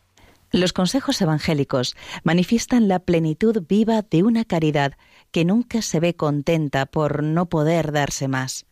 [0.51, 4.97] Los consejos evangélicos manifiestan la plenitud viva de una caridad
[5.31, 8.65] que nunca se ve contenta por no poder darse más.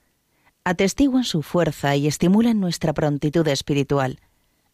[0.66, 4.20] Atestiguan su fuerza y estimulan nuestra prontitud espiritual.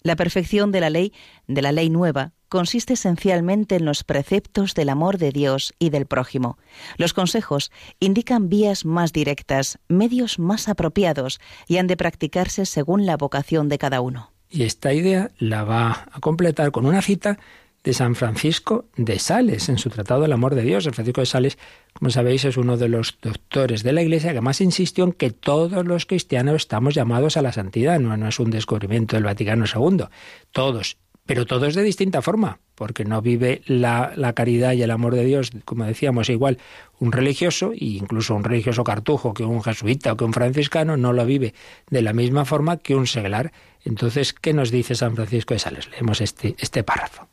[0.02, 1.14] La perfección de la ley,
[1.48, 6.08] de la ley nueva, consiste esencialmente en los preceptos del amor de Dios y del
[6.08, 6.58] prójimo.
[6.98, 13.16] Los consejos indican vías más directas, medios más apropiados y han de practicarse según la
[13.16, 14.35] vocación de cada uno.
[14.50, 17.40] Y esta idea la va a completar con una cita
[17.86, 20.86] de San Francisco de Sales en su Tratado del Amor de Dios.
[20.86, 21.58] San Francisco de Sales,
[21.94, 25.30] como sabéis, es uno de los doctores de la Iglesia que más insistió en que
[25.30, 28.00] todos los cristianos estamos llamados a la santidad.
[28.00, 30.06] No, no es un descubrimiento del Vaticano II.
[30.52, 35.16] Todos, pero todos de distinta forma, porque no vive la, la, caridad y el amor
[35.16, 36.60] de Dios, como decíamos, igual
[37.00, 41.14] un religioso, e incluso un religioso cartujo, que un jesuita o que un franciscano, no
[41.14, 41.54] lo vive
[41.90, 43.52] de la misma forma que un seglar.
[43.84, 45.90] Entonces, ¿qué nos dice San Francisco de Sales?
[45.90, 47.28] Leemos este, este párrafo.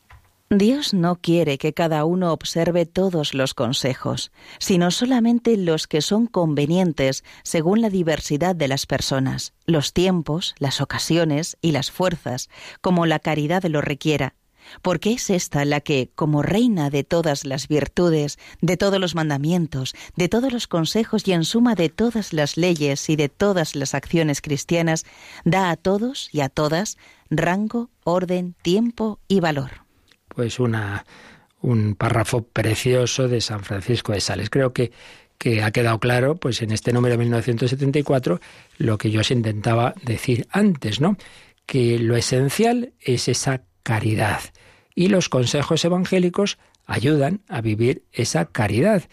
[0.49, 6.27] Dios no quiere que cada uno observe todos los consejos, sino solamente los que son
[6.27, 12.49] convenientes según la diversidad de las personas, los tiempos, las ocasiones y las fuerzas,
[12.81, 14.35] como la caridad lo requiera,
[14.81, 19.93] porque es esta la que, como reina de todas las virtudes, de todos los mandamientos,
[20.15, 23.93] de todos los consejos y en suma de todas las leyes y de todas las
[23.93, 25.05] acciones cristianas,
[25.45, 26.97] da a todos y a todas
[27.29, 29.83] rango, orden, tiempo y valor
[30.33, 31.05] pues una,
[31.61, 34.49] un párrafo precioso de San Francisco de Sales.
[34.49, 34.91] Creo que,
[35.37, 38.39] que ha quedado claro, pues en este número 1974,
[38.77, 41.17] lo que yo os intentaba decir antes, ¿no?
[41.65, 44.41] Que lo esencial es esa caridad.
[44.95, 49.03] Y los consejos evangélicos ayudan a vivir esa caridad.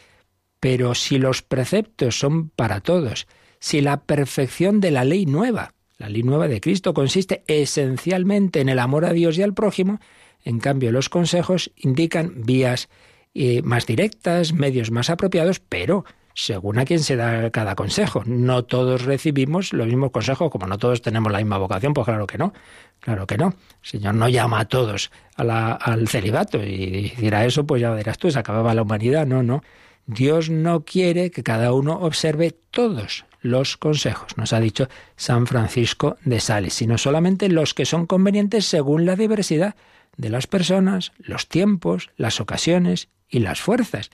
[0.60, 3.26] Pero si los preceptos son para todos,
[3.58, 8.68] si la perfección de la ley nueva, la ley nueva de Cristo consiste esencialmente en
[8.68, 10.00] el amor a Dios y al prójimo,
[10.42, 12.88] en cambio, los consejos indican vías
[13.34, 16.04] eh, más directas, medios más apropiados, pero
[16.44, 18.22] según a quién se da cada consejo.
[18.24, 22.26] No todos recibimos los mismos consejos, como no todos tenemos la misma vocación, pues claro
[22.26, 22.52] que no,
[23.00, 23.54] claro que no.
[23.82, 28.30] El Señor no llama a todos al celibato y dirá eso, pues ya verás tú,
[28.30, 29.26] se acababa la humanidad.
[29.26, 29.62] No, no.
[30.06, 36.18] Dios no quiere que cada uno observe todos los consejos, nos ha dicho San Francisco
[36.24, 39.76] de Sales, sino solamente los que son convenientes según la diversidad
[40.16, 44.10] de las personas, los tiempos, las ocasiones y las fuerzas.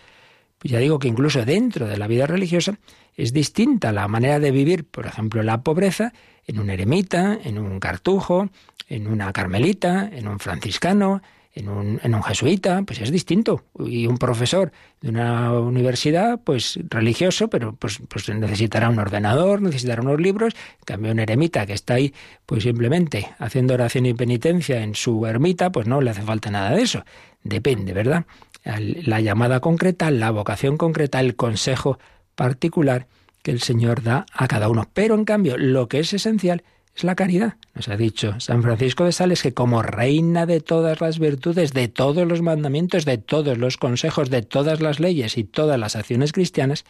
[0.59, 2.79] Pues ya digo que incluso dentro de la vida religiosa
[3.15, 6.13] es distinta la manera de vivir, por ejemplo, la pobreza
[6.47, 8.49] en un eremita, en un cartujo,
[8.89, 11.23] en una carmelita, en un franciscano,
[11.57, 13.65] en un, jesuita, pues es distinto.
[13.79, 20.03] Y un profesor de una universidad, pues religioso, pero pues, pues necesitará un ordenador, necesitará
[20.03, 20.55] unos libros.
[20.55, 22.13] En cambio, un eremita que está ahí,
[22.45, 26.73] pues simplemente haciendo oración y penitencia en su ermita, pues no le hace falta nada
[26.73, 27.05] de eso.
[27.43, 28.27] Depende, ¿verdad?
[28.67, 31.99] La llamada concreta, la vocación concreta, el consejo
[32.35, 33.07] particular
[33.43, 34.89] que el Señor da a cada uno.
[34.93, 36.65] Pero en cambio, lo que es esencial
[36.97, 37.55] es la caridad.
[37.75, 41.87] Nos ha dicho San Francisco de Sales que como reina de todas las virtudes, de
[41.87, 46.33] todos los mandamientos, de todos los consejos, de todas las leyes y todas las acciones
[46.33, 46.85] cristianas,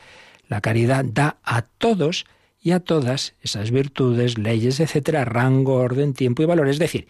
[0.49, 2.25] la caridad da a todos
[2.59, 6.69] y a todas esas virtudes, leyes, etcétera, rango, orden, tiempo y valor.
[6.69, 7.07] Es decir,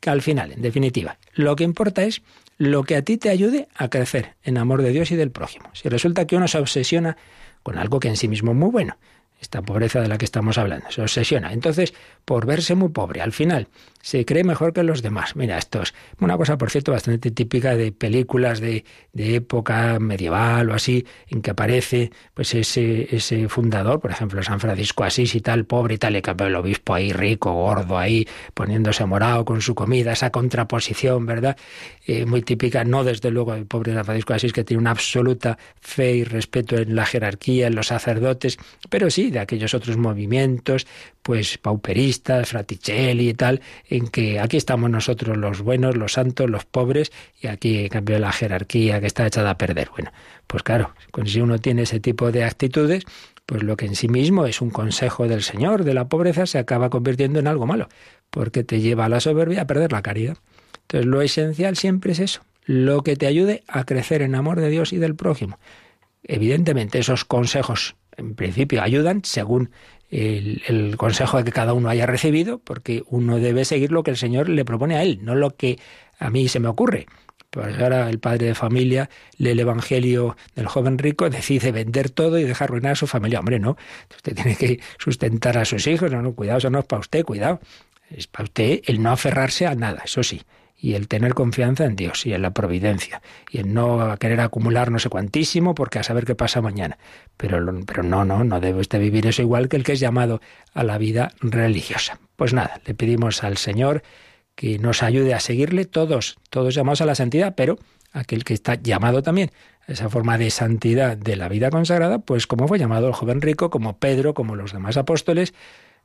[0.00, 2.22] que al final, en definitiva, lo que importa es
[2.58, 5.70] lo que a ti te ayude a crecer en amor de Dios y del prójimo.
[5.74, 7.16] Si resulta que uno se obsesiona
[7.62, 8.96] con algo que en sí mismo es muy bueno,
[9.40, 11.52] esta pobreza de la que estamos hablando, se obsesiona.
[11.52, 13.68] Entonces, por verse muy pobre, al final
[14.06, 15.34] se cree mejor que los demás.
[15.34, 20.70] Mira, esto es una cosa, por cierto, bastante típica de películas de, de época medieval
[20.70, 25.40] o así, en que aparece pues ese, ese fundador, por ejemplo, San Francisco Asís y
[25.40, 29.74] tal, pobre y tal, y el obispo ahí rico, gordo ahí, poniéndose morado con su
[29.74, 31.56] comida, esa contraposición, ¿verdad?
[32.06, 35.58] Eh, muy típica, no desde luego el pobre San Francisco Asís, que tiene una absoluta
[35.80, 38.56] fe y respeto en la jerarquía, en los sacerdotes,
[38.88, 40.86] pero sí de aquellos otros movimientos,
[41.22, 43.60] pues pauperistas, fraticelli y tal,
[43.96, 48.18] en que aquí estamos nosotros los buenos, los santos, los pobres, y aquí en cambio
[48.18, 49.90] la jerarquía que está echada a perder.
[49.90, 50.12] Bueno,
[50.46, 53.04] pues claro, si uno tiene ese tipo de actitudes,
[53.46, 56.58] pues lo que en sí mismo es un consejo del Señor de la pobreza se
[56.58, 57.88] acaba convirtiendo en algo malo,
[58.30, 60.36] porque te lleva a la soberbia a perder la caridad.
[60.82, 64.68] Entonces lo esencial siempre es eso, lo que te ayude a crecer en amor de
[64.68, 65.58] Dios y del prójimo.
[66.24, 69.70] Evidentemente esos consejos en principio ayudan según
[70.10, 74.48] el, consejo que cada uno haya recibido, porque uno debe seguir lo que el Señor
[74.48, 75.78] le propone a él, no lo que
[76.18, 77.06] a mí se me ocurre.
[77.50, 82.38] Pues ahora el padre de familia lee el Evangelio del joven rico, decide vender todo
[82.38, 83.38] y dejar arruinar a su familia.
[83.38, 83.76] Hombre, no,
[84.14, 87.24] usted tiene que sustentar a sus hijos, no, no, cuidado, eso no es para usted,
[87.24, 87.60] cuidado.
[88.10, 90.42] Es para usted el no aferrarse a nada, eso sí
[90.78, 94.90] y el tener confianza en Dios y en la providencia y el no querer acumular
[94.90, 96.98] no sé cuantísimo porque a saber qué pasa mañana.
[97.36, 100.40] Pero, pero no, no, no debe usted vivir eso igual que el que es llamado
[100.74, 102.18] a la vida religiosa.
[102.36, 104.02] Pues nada, le pedimos al Señor
[104.54, 107.78] que nos ayude a seguirle todos, todos llamados a la santidad, pero
[108.12, 109.50] aquel que está llamado también
[109.86, 113.40] a esa forma de santidad de la vida consagrada, pues como fue llamado el joven
[113.40, 115.54] rico, como Pedro, como los demás apóstoles,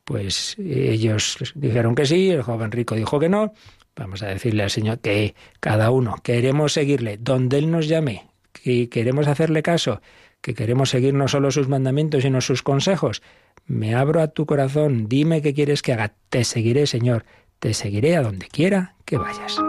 [0.04, 3.54] pues ellos dijeron que sí, el joven rico dijo que no,
[4.02, 8.90] Vamos a decirle al Señor que cada uno queremos seguirle donde Él nos llame, que
[8.90, 10.02] queremos hacerle caso,
[10.42, 13.22] que queremos seguir no solo sus mandamientos, sino sus consejos.
[13.68, 17.26] Me abro a tu corazón, dime qué quieres que haga, te seguiré, Señor,
[17.60, 19.62] te seguiré a donde quiera que vayas.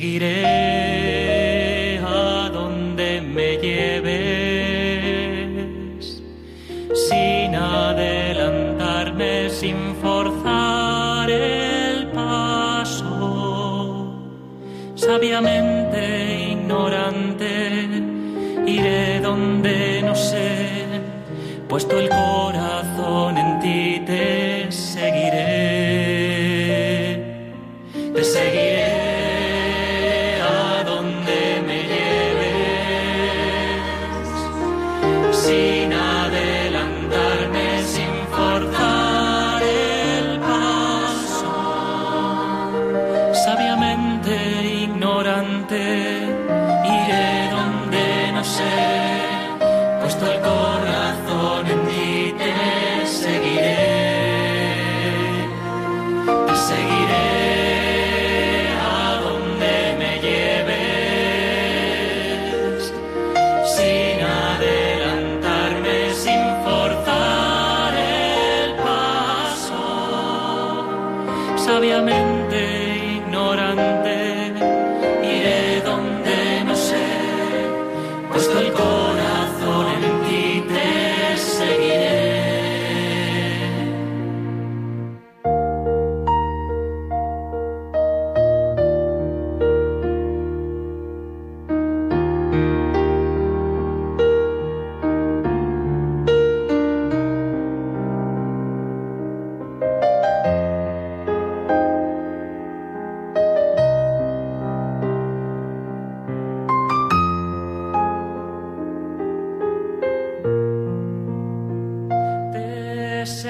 [0.00, 4.22] seguiré a donde me lleves,
[6.94, 13.12] sin adelantarme, sin forzar el paso,
[14.94, 17.84] sabiamente ignorante,
[18.66, 21.02] iré donde no sé,
[21.68, 22.29] puesto el corazón.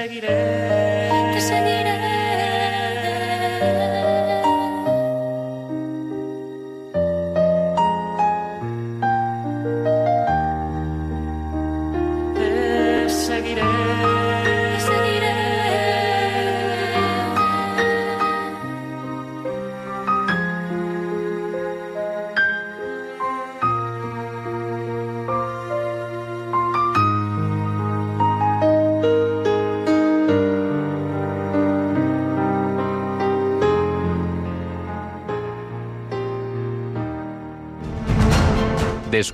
[0.08, 0.79] gire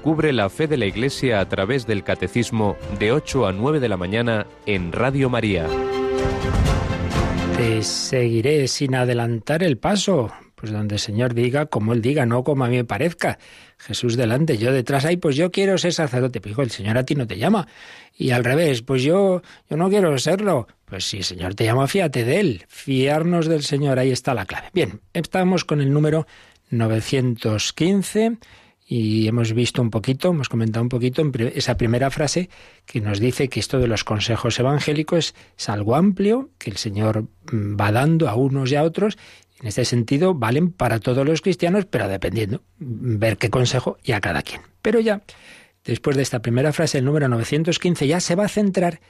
[0.07, 3.89] Descubre la fe de la Iglesia a través del Catecismo de 8 a 9 de
[3.89, 5.67] la mañana en Radio María.
[7.57, 12.45] Te seguiré sin adelantar el paso, pues donde el Señor diga, como Él diga, no
[12.45, 13.41] como a mí me parezca.
[13.79, 16.41] Jesús delante, yo detrás, ay, pues yo quiero ser sacerdote.
[16.41, 17.67] Pues el Señor a ti no te llama.
[18.17, 20.69] Y al revés, pues yo, yo no quiero serlo.
[20.85, 22.65] Pues si el Señor te llama, fíate de Él.
[22.69, 24.69] Fiarnos del Señor, ahí está la clave.
[24.73, 26.29] Bien, estamos con el número
[26.71, 28.39] 915
[28.89, 32.49] y hemos visto un poquito, hemos comentado un poquito esa primera frase
[32.85, 37.25] que nos dice que esto de los consejos evangélicos es algo amplio, que el Señor
[37.51, 39.19] mm, va dando a unos y a otros.
[39.61, 44.13] En este sentido, valen para todos los cristianos, pero dependiendo, mm, ver qué consejo y
[44.13, 44.61] a cada quien.
[44.83, 45.23] Pero ya,
[45.85, 49.01] después de esta primera frase, el número 915 ya se va a centrar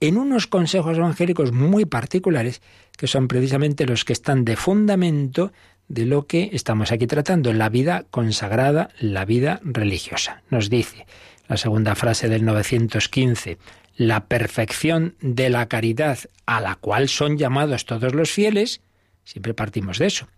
[0.00, 2.62] en unos consejos evangélicos muy particulares,
[2.96, 5.52] que son precisamente los que están de fundamento
[5.90, 10.42] de lo que estamos aquí tratando, la vida consagrada, la vida religiosa.
[10.48, 11.04] Nos dice
[11.48, 13.58] la segunda frase del 915,
[13.96, 18.82] la perfección de la caridad a la cual son llamados todos los fieles,
[19.24, 20.28] siempre partimos de eso,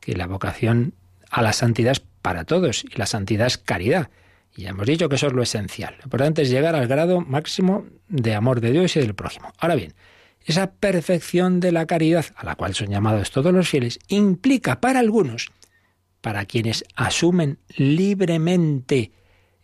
[0.00, 0.92] que la vocación
[1.30, 4.10] a la santidad es para todos y la santidad es caridad.
[4.54, 5.94] Y ya hemos dicho que eso es lo esencial.
[5.96, 9.50] Lo importante es llegar al grado máximo de amor de Dios y del prójimo.
[9.58, 9.94] Ahora bien,
[10.44, 15.00] esa perfección de la caridad, a la cual son llamados todos los fieles, implica para
[15.00, 15.50] algunos,
[16.20, 19.12] para quienes asumen libremente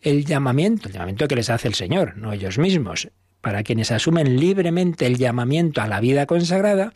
[0.01, 3.09] el llamamiento, el llamamiento que les hace el Señor, no ellos mismos,
[3.41, 6.93] para quienes asumen libremente el llamamiento a la vida consagrada,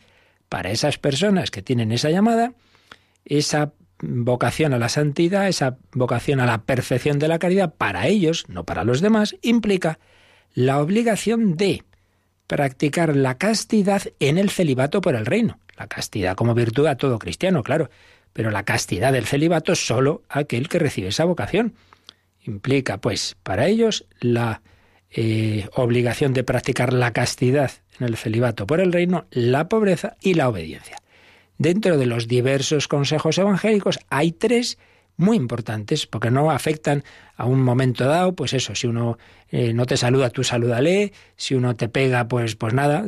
[0.48, 2.52] para esas personas que tienen esa llamada,
[3.24, 3.72] esa
[4.02, 8.64] vocación a la santidad, esa vocación a la perfección de la caridad, para ellos, no
[8.64, 9.98] para los demás, implica
[10.54, 11.84] la obligación de
[12.52, 15.58] practicar la castidad en el celibato por el reino.
[15.78, 17.88] La castidad como virtud a todo cristiano, claro,
[18.34, 21.72] pero la castidad del celibato solo a aquel que recibe esa vocación.
[22.42, 24.60] Implica, pues, para ellos la
[25.10, 30.34] eh, obligación de practicar la castidad en el celibato por el reino, la pobreza y
[30.34, 30.98] la obediencia.
[31.56, 34.76] Dentro de los diversos consejos evangélicos hay tres
[35.16, 37.04] muy importantes, porque no afectan
[37.36, 39.18] a un momento dado, pues eso, si uno
[39.50, 43.04] eh, no te saluda, tú salúdale, si uno te pega, pues, pues nada,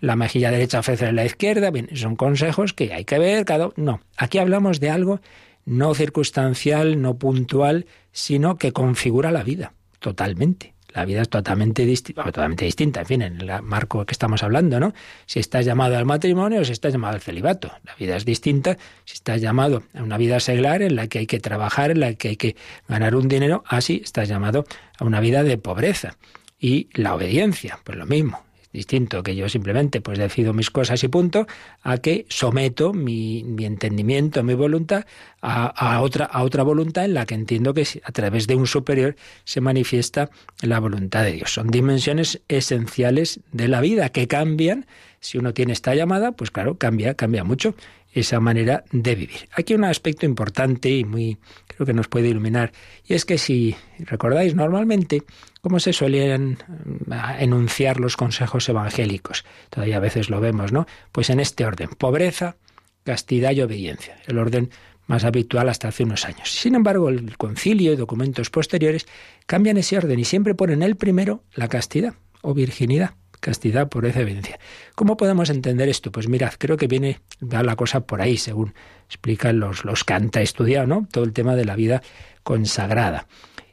[0.00, 4.00] la mejilla derecha ofrece la izquierda, bien, son consejos que hay que ver, cada no,
[4.16, 5.20] aquí hablamos de algo
[5.64, 10.74] no circunstancial, no puntual, sino que configura la vida totalmente.
[10.94, 14.94] La vida es totalmente, totalmente distinta, en fin, en el marco que estamos hablando, ¿no?
[15.26, 17.70] Si estás llamado al matrimonio o si estás llamado al celibato.
[17.84, 21.26] La vida es distinta si estás llamado a una vida seglar en la que hay
[21.26, 22.56] que trabajar, en la que hay que
[22.88, 24.64] ganar un dinero, así estás llamado
[24.98, 26.16] a una vida de pobreza.
[26.58, 28.47] Y la obediencia, pues lo mismo
[28.78, 31.46] distinto que yo simplemente pues decido mis cosas y punto,
[31.82, 35.04] a que someto mi, mi entendimiento, mi voluntad
[35.42, 38.66] a, a, otra, a otra voluntad en la que entiendo que a través de un
[38.66, 40.30] superior se manifiesta
[40.62, 41.52] la voluntad de Dios.
[41.52, 44.86] Son dimensiones esenciales de la vida que cambian.
[45.20, 47.74] Si uno tiene esta llamada, pues claro, cambia, cambia mucho
[48.12, 49.48] esa manera de vivir.
[49.52, 52.72] Aquí un aspecto importante y muy creo que nos puede iluminar,
[53.04, 55.22] y es que si recordáis normalmente
[55.60, 60.86] cómo se solían mm, enunciar los consejos evangélicos, todavía a veces lo vemos, ¿no?
[61.12, 62.56] Pues en este orden, pobreza,
[63.04, 64.70] castidad y obediencia, el orden
[65.06, 66.50] más habitual hasta hace unos años.
[66.52, 69.06] Sin embargo, el concilio y documentos posteriores
[69.46, 74.58] cambian ese orden y siempre ponen el primero la castidad o virginidad castidad, pureza y.
[74.94, 76.12] ¿Cómo podemos entender esto?
[76.12, 78.74] Pues mirad, creo que viene va la cosa por ahí, según
[79.06, 81.08] explican los, los que han estudiado, ¿no?
[81.10, 82.02] Todo el tema de la vida
[82.42, 83.26] consagrada.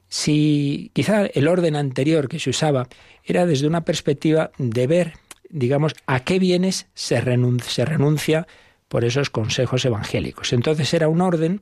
[0.08, 2.88] Si quizá el orden anterior que se usaba
[3.24, 5.14] era desde una perspectiva de ver,
[5.50, 8.48] digamos, a qué bienes se renuncia
[8.88, 10.54] por esos consejos evangélicos.
[10.54, 11.62] Entonces era un orden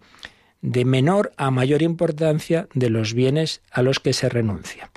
[0.62, 4.92] de menor a mayor importancia de los bienes a los que se renuncia.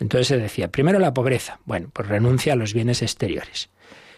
[0.00, 3.70] Entonces se decía, primero la pobreza, bueno, pues renuncia a los bienes exteriores.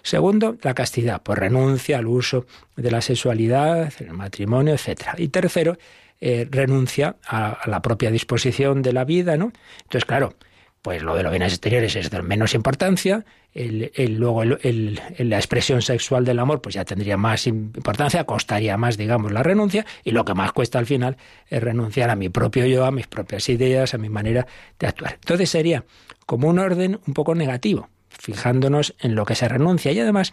[0.03, 5.09] Segundo, la castidad, pues renuncia al uso de la sexualidad, el matrimonio, etc.
[5.18, 5.76] Y tercero,
[6.20, 9.53] eh, renuncia a, la propia disposición de la vida, ¿no?
[9.83, 10.35] Entonces, claro,
[10.83, 16.24] pues lo de los bienes exteriores es de menos importancia, el, luego la expresión sexual
[16.24, 20.35] del amor pues ya tendría más importancia, costaría más, digamos, la renuncia, y lo que
[20.35, 21.16] más cuesta al final
[21.49, 24.47] es renunciar a mi propio yo, a mis propias ideas, a mi manera
[24.78, 25.14] de actuar.
[25.14, 25.85] Entonces sería
[26.24, 30.33] como un orden un poco negativo, fijándonos en lo que se renuncia y además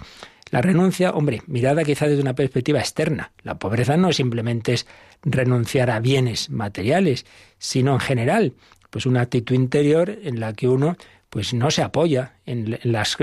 [0.50, 3.32] la renuncia, hombre, mirada quizá desde una perspectiva externa.
[3.44, 4.88] La pobreza no simplemente es
[5.24, 7.26] renunciar a bienes materiales,
[7.58, 8.54] sino en general
[8.90, 10.98] pues una actitud interior en la que uno
[11.30, 13.18] pues no se apoya en, las,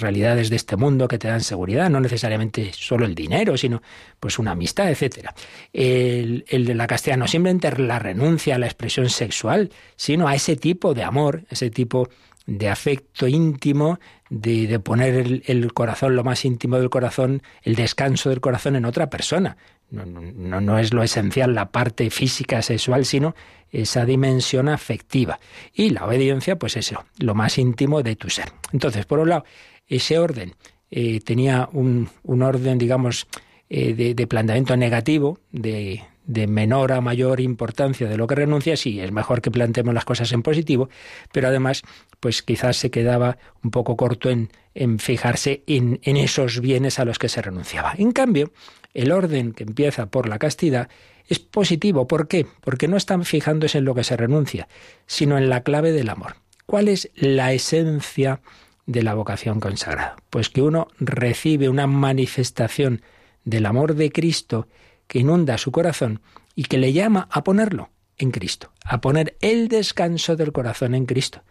[0.00, 3.82] realidades de este mundo que te dan seguridad, no necesariamente solo el dinero, sino
[4.18, 5.34] pues una amistad, etcétera.
[5.72, 10.34] El, el de la castidad no simplemente la renuncia a la expresión sexual, sino a
[10.34, 12.08] ese tipo de amor, ese tipo
[12.46, 13.98] de afecto íntimo,
[14.30, 18.76] de, de poner el, el, corazón, lo más íntimo del corazón, el descanso del corazón
[18.76, 19.56] en otra persona.
[19.90, 23.34] No, no, no, es lo esencial la parte física sexual, sino
[23.70, 25.38] esa dimensión afectiva.
[25.72, 28.46] Y la obediencia, pues eso, lo más íntimo de tu ser.
[28.72, 29.44] Entonces, por un lado,
[29.86, 30.54] ese orden
[30.90, 33.26] eh, tenía un, un, orden, digamos,
[33.68, 38.76] eh, de, de, planteamiento negativo, de, de menor a mayor importancia de lo que renuncia,
[38.76, 40.88] sí, es mejor que planteemos las cosas en positivo,
[41.32, 41.82] pero además,
[42.20, 47.04] pues quizás se quedaba un poco corto en, en fijarse en, en esos bienes a
[47.04, 47.94] los que se renunciaba.
[47.98, 48.52] En cambio,
[48.94, 50.88] el orden que empieza por la castidad
[51.28, 52.06] es positivo.
[52.06, 52.46] ¿Por qué?
[52.60, 54.68] Porque no están fijándose en lo que se renuncia,
[55.06, 56.36] sino en la clave del amor.
[56.66, 58.40] ¿Cuál es la esencia
[58.86, 60.16] de la vocación consagrada?
[60.30, 63.02] Pues que uno recibe una manifestación
[63.44, 64.66] del amor de Cristo
[65.06, 66.20] que inunda su corazón
[66.54, 71.06] y que le llama a ponerlo en Cristo, a poner el descanso del corazón en
[71.06, 71.42] Cristo.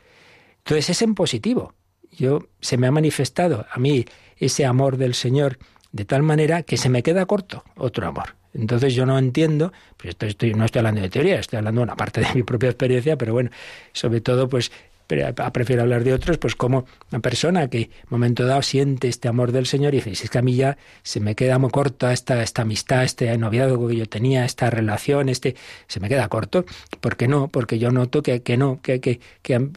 [0.59, 1.73] Entonces es en positivo.
[2.11, 4.05] Yo se me ha manifestado a mí
[4.37, 5.57] ese amor del Señor
[5.91, 8.35] de tal manera que se me queda corto otro amor.
[8.53, 11.95] Entonces yo no entiendo, pues estoy, no estoy hablando de teoría, estoy hablando de una
[11.95, 13.49] parte de mi propia experiencia, pero bueno,
[13.93, 14.71] sobre todo pues
[15.07, 19.27] prefiero hablar de otros, pues como una persona que en un momento dado siente este
[19.27, 22.09] amor del Señor y dice, es que a mí ya se me queda muy corto
[22.09, 25.55] esta, esta amistad, este noviazgo que yo tenía, esta relación, este,
[25.87, 26.65] se me queda corto.
[27.01, 27.47] ¿Por qué no?
[27.47, 29.69] Porque yo noto que, que no, que, que, que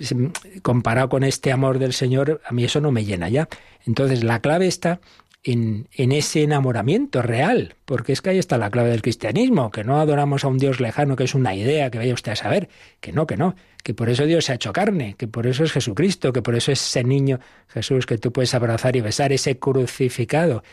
[0.63, 3.49] comparado con este amor del Señor, a mí eso no me llena ya.
[3.87, 5.01] Entonces la clave está
[5.43, 9.85] en, en, ese enamoramiento real, porque es que ahí está la clave del cristianismo, que
[9.85, 12.69] no adoramos a un Dios lejano que es una idea que vaya usted a saber,
[13.01, 13.55] que no, que no,
[13.87, 16.57] que por eso Dios se ha hecho carne, que por eso es Jesucristo, que por
[16.57, 20.65] eso es ese niño Jesús que tú puedes abrazar y besar, ese crucificado.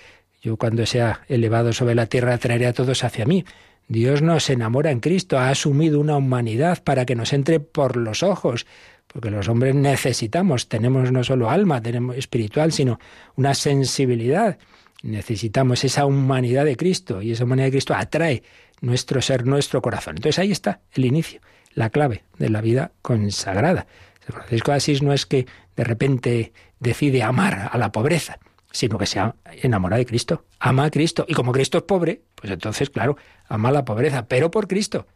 [0.42, 3.46] Yo cuando sea elevado sobre la tierra traeré a todos hacia mí.
[3.88, 8.24] Dios nos enamora en Cristo, ha asumido una humanidad para que nos entre por los
[8.24, 8.66] ojos,
[9.06, 13.00] porque los hombres necesitamos, tenemos no solo alma, tenemos espiritual, sino
[13.36, 14.58] una sensibilidad.
[15.04, 18.42] Necesitamos esa humanidad de Cristo y esa humanidad de Cristo atrae
[18.82, 20.16] nuestro ser, nuestro corazón.
[20.16, 21.42] Entonces ahí está el inicio,
[21.76, 23.88] la clave de la vida consagrada.
[24.22, 28.40] Francisco de Asís no es que de repente decide amar a la pobreza,
[28.72, 29.22] sino que se
[29.62, 31.26] enamora de Cristo, ama a Cristo.
[31.28, 33.18] Y como Cristo es pobre, pues entonces, claro,
[33.48, 35.08] ama a la pobreza, pero por Cristo.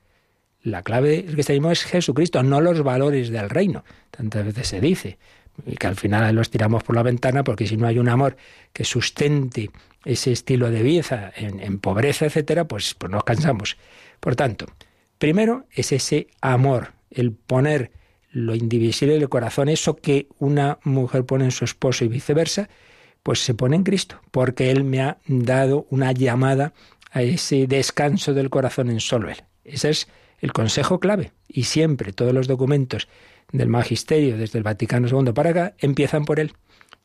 [0.62, 3.86] La clave del cristianismo es Jesucristo, no los valores del reino.
[4.12, 5.18] Tantas veces se dice
[5.66, 8.38] y que al final los tiramos por la ventana porque si no hay un amor
[8.74, 9.72] que sustente
[10.06, 13.78] ese estilo de vida en, pobreza, etcétera, pues, pues nos cansamos.
[14.20, 14.66] Por tanto,
[15.18, 17.92] primero es ese amor, el poner
[18.32, 22.70] lo indivisible del corazón, eso que una mujer pone en su esposo y viceversa,
[23.24, 26.74] pues se pone en Cristo, porque Él me ha dado una llamada
[27.12, 29.38] a ese descanso del corazón en solo Él.
[29.64, 30.08] Ese es
[30.40, 31.32] el consejo clave.
[31.48, 33.08] Y siempre todos los documentos
[33.52, 36.54] del magisterio, desde el Vaticano II para acá, empiezan por él,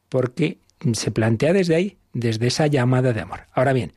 [0.08, 0.58] porque
[0.92, 3.46] se plantea desde ahí, desde esa llamada de amor.
[3.52, 3.92] Ahora bien,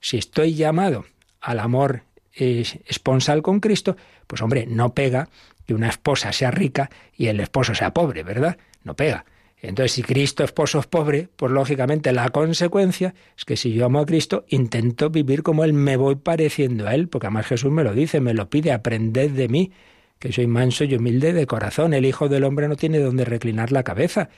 [0.00, 1.04] si estoy llamado
[1.40, 2.02] al amor
[2.34, 5.28] esponsal con Cristo, pues hombre, no pega
[5.66, 8.58] que una esposa sea rica y el esposo sea pobre, ¿verdad?
[8.84, 9.24] No pega.
[9.62, 14.00] Entonces, si Cristo esposo es pobre, pues lógicamente la consecuencia es que si yo amo
[14.00, 17.84] a Cristo, intento vivir como Él, me voy pareciendo a Él, porque además Jesús me
[17.84, 19.70] lo dice, me lo pide, aprended de mí,
[20.18, 21.94] que soy manso y humilde de corazón.
[21.94, 24.30] El Hijo del Hombre no tiene donde reclinar la cabeza.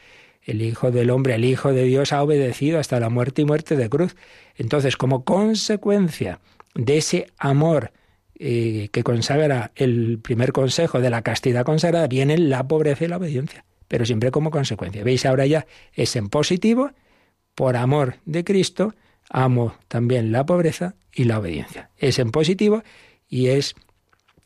[0.43, 3.77] El Hijo del Hombre, el Hijo de Dios ha obedecido hasta la muerte y muerte
[3.77, 4.17] de cruz.
[4.57, 6.41] Entonces, como consecuencia
[6.75, 7.93] de ese amor
[8.37, 13.17] eh, que consagra el primer consejo de la castidad consagrada, viene la pobreza y la
[13.17, 15.05] obediencia pero siempre como consecuencia.
[15.05, 15.27] ¿Veis?
[15.27, 16.91] Ahora ya es en positivo,
[17.55, 18.95] por amor de Cristo,
[19.31, 21.91] amo también la pobreza y la obediencia.
[21.97, 22.83] Es en positivo
[23.29, 23.75] y es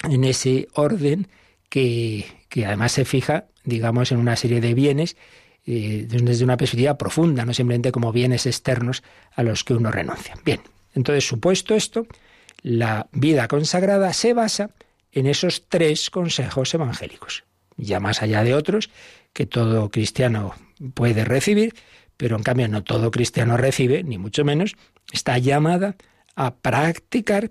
[0.08, 1.28] en ese orden
[1.70, 5.16] que, que además se fija, digamos, en una serie de bienes
[5.66, 9.02] eh, desde una perspectiva profunda, no simplemente como bienes externos
[9.34, 10.34] a los que uno renuncia.
[10.44, 10.60] Bien,
[10.98, 12.08] entonces, supuesto esto,
[12.62, 14.70] la vida consagrada se basa
[15.12, 17.44] en esos tres consejos evangélicos,
[17.76, 18.90] ya más allá de otros
[19.32, 20.54] que todo cristiano
[20.94, 21.76] puede recibir,
[22.16, 24.74] pero en cambio no todo cristiano recibe, ni mucho menos,
[25.12, 25.94] está llamada
[26.34, 27.50] a practicar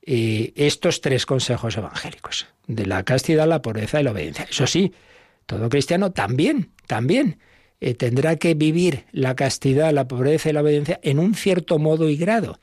[0.00, 4.46] eh, estos tres consejos evangélicos, de la castidad, la pobreza y la obediencia.
[4.50, 4.94] Eso sí,
[5.44, 7.38] todo cristiano también, también
[7.78, 12.08] eh, tendrá que vivir la castidad, la pobreza y la obediencia en un cierto modo
[12.08, 12.58] y grado.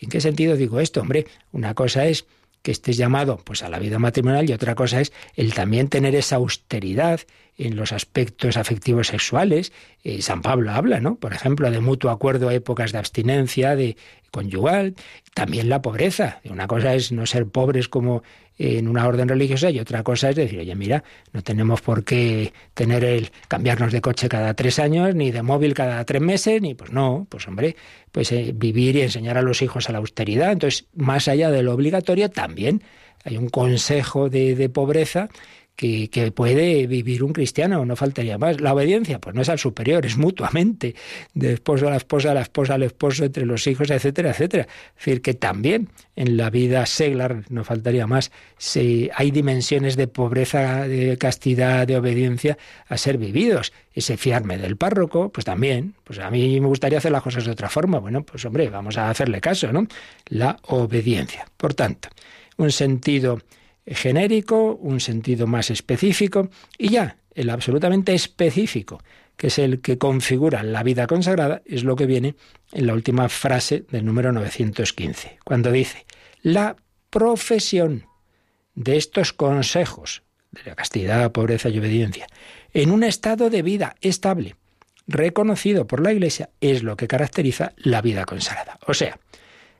[0.00, 1.00] ¿En qué sentido digo esto?
[1.00, 2.26] Hombre, una cosa es
[2.62, 6.14] que estés llamado pues a la vida matrimonial y otra cosa es el también tener
[6.14, 7.20] esa austeridad,
[7.58, 9.72] en los aspectos afectivos sexuales.
[10.04, 11.16] Eh, San Pablo habla, ¿no?
[11.16, 13.96] Por ejemplo, de mutuo acuerdo a épocas de abstinencia, de
[14.30, 14.94] conyugal,
[15.34, 16.40] también la pobreza.
[16.48, 18.22] Una cosa es no ser pobres como
[18.58, 22.52] en una orden religiosa y otra cosa es decir, oye, mira, no tenemos por qué
[22.74, 26.74] tener el cambiarnos de coche cada tres años, ni de móvil cada tres meses, ni
[26.74, 27.76] pues no, pues hombre,
[28.10, 30.52] pues eh, vivir y enseñar a los hijos a la austeridad.
[30.52, 32.82] Entonces, más allá de lo obligatorio, también
[33.24, 35.28] hay un consejo de, de pobreza
[35.78, 38.60] que, puede vivir un cristiano, no faltaría más.
[38.60, 40.96] La obediencia, pues no es al superior, es mutuamente,
[41.34, 44.64] de esposo a la esposa, la esposa al esposo, entre los hijos, etcétera, etcétera.
[44.64, 50.08] Es decir, que también en la vida seglar, no faltaría más, si hay dimensiones de
[50.08, 52.58] pobreza, de castidad, de obediencia
[52.88, 53.72] a ser vividos.
[53.94, 57.52] Ese fiarme del párroco, pues también, pues a mí me gustaría hacer las cosas de
[57.52, 58.00] otra forma.
[58.00, 59.86] Bueno, pues hombre, vamos a hacerle caso, ¿no?
[60.26, 61.46] La obediencia.
[61.56, 62.08] Por tanto,
[62.56, 63.38] un sentido
[63.90, 69.02] genérico, un sentido más específico y ya el absolutamente específico,
[69.36, 72.34] que es el que configura la vida consagrada, es lo que viene
[72.72, 76.04] en la última frase del número 915, cuando dice,
[76.42, 76.76] la
[77.10, 78.06] profesión
[78.74, 82.26] de estos consejos de la castidad, pobreza y obediencia,
[82.72, 84.56] en un estado de vida estable,
[85.06, 88.78] reconocido por la Iglesia, es lo que caracteriza la vida consagrada.
[88.86, 89.18] O sea,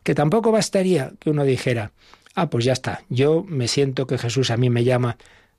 [0.03, 1.93] que tampoco bastaría que uno dijera,
[2.41, 5.17] ah, pues ya está, yo me siento que Jesús a mí me llama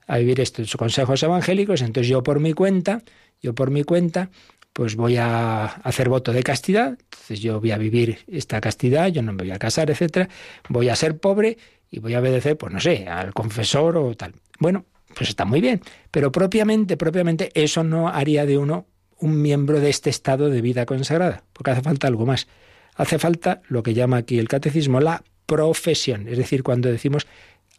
[0.07, 3.03] a vivir estos consejos evangélicos, entonces yo por mi cuenta,
[3.41, 4.29] yo por mi cuenta,
[4.73, 9.21] pues voy a hacer voto de castidad, entonces yo voy a vivir esta castidad, yo
[9.21, 10.29] no me voy a casar, etcétera,
[10.69, 11.57] voy a ser pobre
[11.91, 14.33] y voy a obedecer, pues no sé, al confesor o tal.
[14.59, 18.85] Bueno, pues está muy bien, pero propiamente, propiamente eso no haría de uno
[19.19, 22.47] un miembro de este estado de vida consagrada, porque hace falta algo más.
[22.95, 27.25] Hace falta lo que llama aquí el catecismo la profesión, es decir, cuando decimos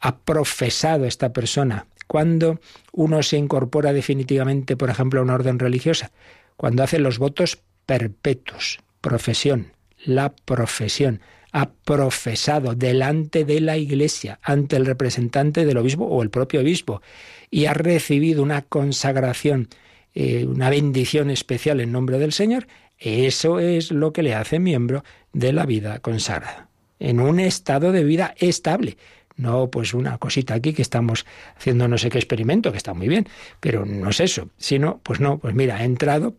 [0.00, 2.60] ha profesado esta persona, cuando
[2.92, 6.10] uno se incorpora definitivamente, por ejemplo, a una orden religiosa,
[6.56, 9.72] cuando hace los votos perpetuos, profesión,
[10.04, 11.20] la profesión,
[11.52, 17.02] ha profesado delante de la Iglesia, ante el representante del obispo o el propio obispo,
[17.50, 19.68] y ha recibido una consagración,
[20.14, 22.66] eh, una bendición especial en nombre del Señor,
[22.98, 26.69] eso es lo que le hace miembro de la vida consagrada
[27.00, 28.96] en un estado de vida estable.
[29.36, 31.24] No, pues una cosita aquí que estamos
[31.56, 33.26] haciendo no sé qué experimento, que está muy bien,
[33.58, 36.36] pero no es eso, sino, pues no, pues mira, he entrado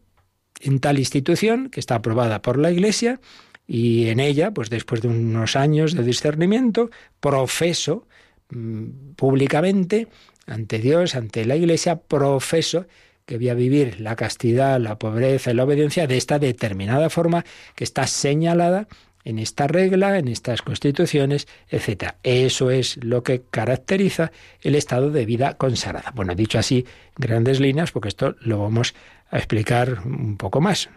[0.62, 3.20] en tal institución que está aprobada por la Iglesia
[3.66, 8.08] y en ella, pues después de unos años de discernimiento, profeso
[8.52, 10.08] mm, públicamente
[10.46, 12.86] ante Dios, ante la Iglesia, profeso
[13.26, 17.46] que voy a vivir la castidad, la pobreza y la obediencia de esta determinada forma
[17.76, 18.88] que está señalada
[19.24, 22.16] en esta regla, en estas constituciones, etc.
[22.24, 26.12] Eso es lo que caracteriza el estado de vida consagrada.
[26.16, 28.94] Bueno, dicho así, grandes líneas, porque esto lo vamos
[29.30, 30.90] a explicar un poco más.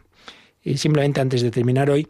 [0.62, 2.08] Y simplemente antes de terminar hoy,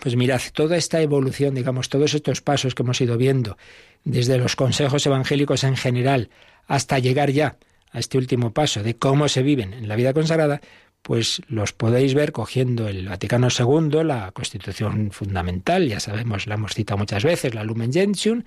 [0.00, 3.56] pues mirad, toda esta evolución, digamos, todos estos pasos que hemos ido viendo,
[4.04, 6.30] desde los consejos evangélicos en general
[6.66, 7.56] hasta llegar ya
[7.90, 10.60] a este último paso de cómo se viven en la vida consagrada,
[11.06, 16.74] pues los podéis ver cogiendo el Vaticano II, la Constitución Fundamental, ya sabemos, la hemos
[16.74, 18.42] citado muchas veces, la Lumen Gentium,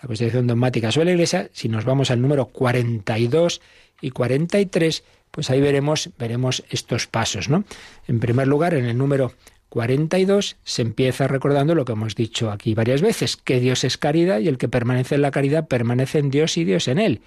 [0.00, 3.60] la Constitución Dogmática sobre la Iglesia, si nos vamos al número 42
[4.00, 5.02] y 43,
[5.32, 7.64] pues ahí veremos, veremos estos pasos, ¿no?
[8.06, 9.32] En primer lugar, en el número
[9.70, 14.38] 42 se empieza recordando lo que hemos dicho aquí varias veces, que Dios es caridad
[14.38, 17.22] y el que permanece en la caridad permanece en Dios y Dios en él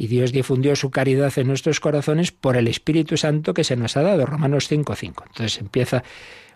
[0.00, 3.96] y Dios difundió su caridad en nuestros corazones por el Espíritu Santo que se nos
[3.96, 5.24] ha dado, Romanos 5.5.
[5.26, 6.04] Entonces empieza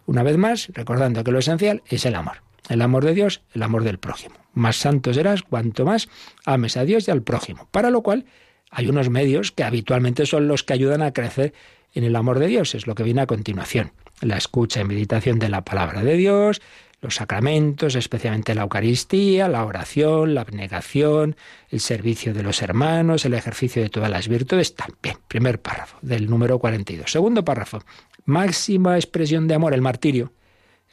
[0.07, 2.37] una vez más recordando que lo esencial es el amor.
[2.69, 4.37] El amor de Dios, el amor del prójimo.
[4.55, 6.09] Más santo serás cuanto más
[6.47, 7.67] ames a Dios y al prójimo.
[7.73, 8.27] Para lo cual
[8.71, 11.53] hay unos medios que habitualmente son los que ayudan a crecer
[11.95, 12.77] en el amor de Dios.
[12.77, 13.93] Es lo que viene a continuación.
[14.21, 16.63] La escucha y meditación de la palabra de Dios,
[17.03, 21.37] los sacramentos, especialmente la Eucaristía, la oración, la abnegación,
[21.69, 24.77] el servicio de los hermanos, el ejercicio de todas las virtudes.
[24.77, 27.11] También, primer párrafo del número 42.
[27.11, 27.81] Segundo párrafo,
[28.25, 30.33] máxima expresión de amor, el martirio.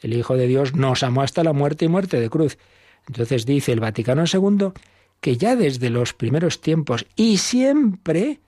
[0.02, 2.58] El Hijo de Dios nos amó hasta la muerte y muerte de cruz.
[3.06, 4.72] Entonces dice el Vaticano II
[5.20, 8.40] que ya desde los primeros tiempos y siempre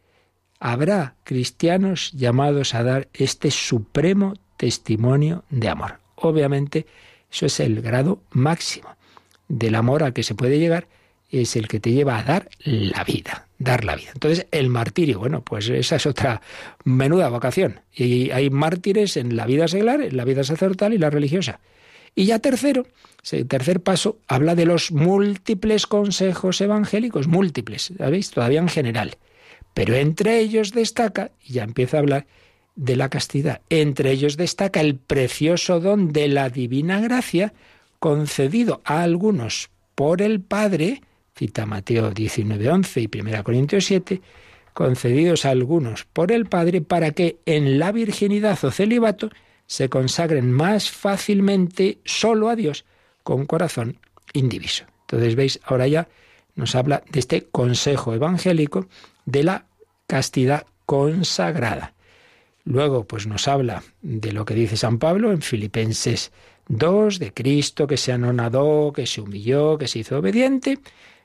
[0.59, 6.01] habrá cristianos llamados a dar este supremo testimonio de amor.
[6.17, 6.87] Obviamente,
[7.33, 8.95] eso es el grado máximo
[9.49, 10.87] del amor al que se puede llegar,
[11.31, 14.11] es el que te lleva a dar la vida, dar la vida.
[14.13, 16.43] Entonces, el martirio, bueno, pues esa es otra
[16.85, 17.81] menuda vocación.
[17.95, 21.61] Y hay mártires en la vida seglar, en la vida sacerdotal y la religiosa.
[22.15, 22.87] Y ya tercero,
[23.31, 28.31] el tercer paso, habla de los múltiples consejos evangélicos, múltiples, ¿sabéis?
[28.31, 29.17] Todavía en general.
[29.73, 32.27] Pero entre ellos destaca, y ya empieza a hablar
[32.75, 37.53] de la castidad, entre ellos destaca el precioso don de la divina gracia
[37.99, 41.03] concedido a algunos por el Padre,
[41.37, 44.21] cita Mateo 19, 11 y 1 Corintios 7,
[44.73, 49.31] concedidos a algunos por el Padre para que en la virginidad o celibato
[49.67, 52.85] se consagren más fácilmente solo a Dios
[53.23, 53.99] con corazón
[54.33, 54.85] indiviso.
[55.03, 56.09] Entonces veis, ahora ya
[56.55, 58.87] nos habla de este consejo evangélico
[59.25, 59.67] de la
[60.07, 61.95] castidad consagrada.
[62.65, 66.33] Luego, pues nos habla de lo que dice San Pablo en Filipenses
[66.69, 70.79] 2, de Cristo que se anonadó, que se humilló, que se hizo obediente,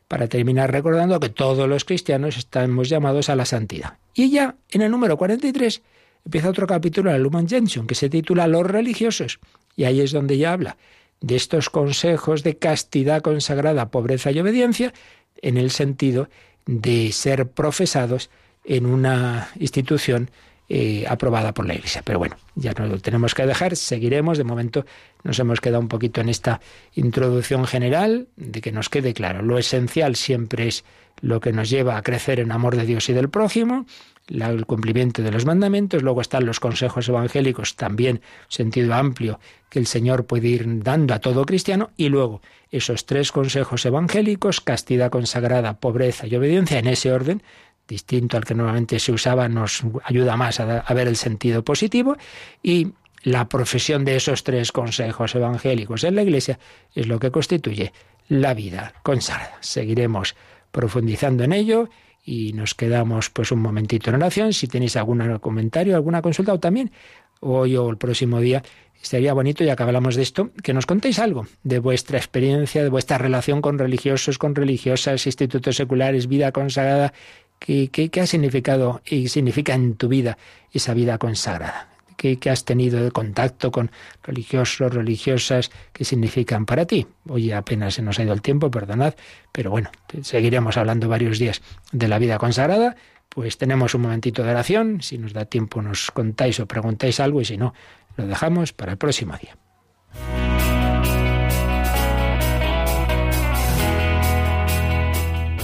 [0.08, 3.98] para terminar recordando que todos los cristianos estamos llamados a la santidad.
[4.14, 5.82] Y ya en el número 43
[6.26, 9.40] empieza otro capítulo, la Lumen Gentium, que se titula Los religiosos,
[9.76, 10.78] y ahí es donde ya habla
[11.22, 14.94] de estos consejos de castidad consagrada, pobreza y obediencia,
[15.42, 16.30] en el sentido
[16.66, 18.30] de ser profesados
[18.64, 20.30] en una institución
[20.70, 22.02] eh, aprobada por la Iglesia.
[22.04, 24.38] Pero bueno, ya no lo tenemos que dejar, seguiremos.
[24.38, 24.86] De momento
[25.24, 26.60] nos hemos quedado un poquito en esta
[26.96, 29.42] introducción general, de que nos quede claro.
[29.42, 30.84] Lo esencial siempre es
[31.22, 33.86] lo que nos lleva a crecer en amor de Dios y del prójimo,
[34.30, 39.40] el cumplimiento de los mandamientos, luego están los consejos evangélicos, también sentido amplio
[39.70, 42.42] que el Señor puede ir dando a todo cristiano, y luego
[42.72, 47.42] esos tres consejos evangélicos, castidad consagrada, pobreza y obediencia, en ese orden,
[47.88, 52.18] distinto al que normalmente se usaba, nos ayuda más a, ver el sentido positivo
[52.62, 56.60] y la profesión de esos tres consejos evangélicos en la Iglesia
[56.94, 57.94] es lo que constituye
[58.30, 59.58] la vida consagrada.
[59.62, 60.36] Seguiremos
[60.72, 61.90] profundizando en ello
[62.24, 64.54] y nos quedamos pues un momentito en oración.
[64.54, 66.92] Si tenéis algún comentario, alguna consulta o también
[67.40, 68.64] hoy o el próximo día
[69.02, 72.90] estaría bonito, ya que hablamos de esto, que nos contéis algo de vuestra experiencia, de
[72.90, 77.14] vuestra relación con religiosos, con religiosas, institutos seculares, vida consagrada,
[77.60, 80.38] ¿Qué, ha significado y significa en tu vida
[80.72, 81.90] esa vida consagrada?
[82.16, 83.92] ¿Qué, has tenido de contacto con
[84.24, 85.70] religiosos, religiosas?
[85.94, 87.06] ¿Qué significan para ti?
[87.28, 89.14] Hoy apenas se nos ha ido el tiempo, perdonad,
[89.52, 89.92] pero bueno,
[90.22, 92.96] seguiremos hablando varios días de la vida consagrada.
[93.30, 97.42] Pues tenemos un momentito de oración, si nos da tiempo nos contáis o preguntáis algo
[97.42, 97.74] y si no,
[98.16, 99.56] lo dejamos para el próximo día.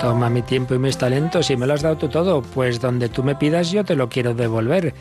[0.00, 3.08] Toma mi tiempo y mis talentos y me lo has dado tú todo, pues donde
[3.08, 4.94] tú me pidas yo te lo quiero devolver,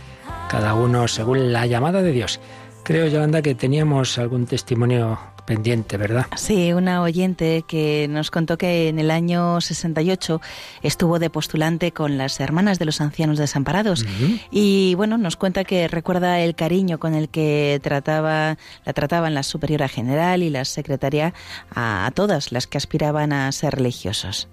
[0.47, 2.39] cada uno según la llamada de Dios.
[2.84, 6.25] Creo, Yolanda, que teníamos algún testimonio pendiente, ¿verdad?
[6.35, 10.41] Sí, una oyente que nos contó que en el año 68
[10.81, 14.05] estuvo de postulante con las hermanas de los ancianos desamparados
[14.51, 19.43] y bueno, nos cuenta que recuerda el cariño con el que trataba la trataban la
[19.43, 21.33] superiora general y la secretaria
[21.73, 24.47] a, todas las que aspiraban a ser religiosos.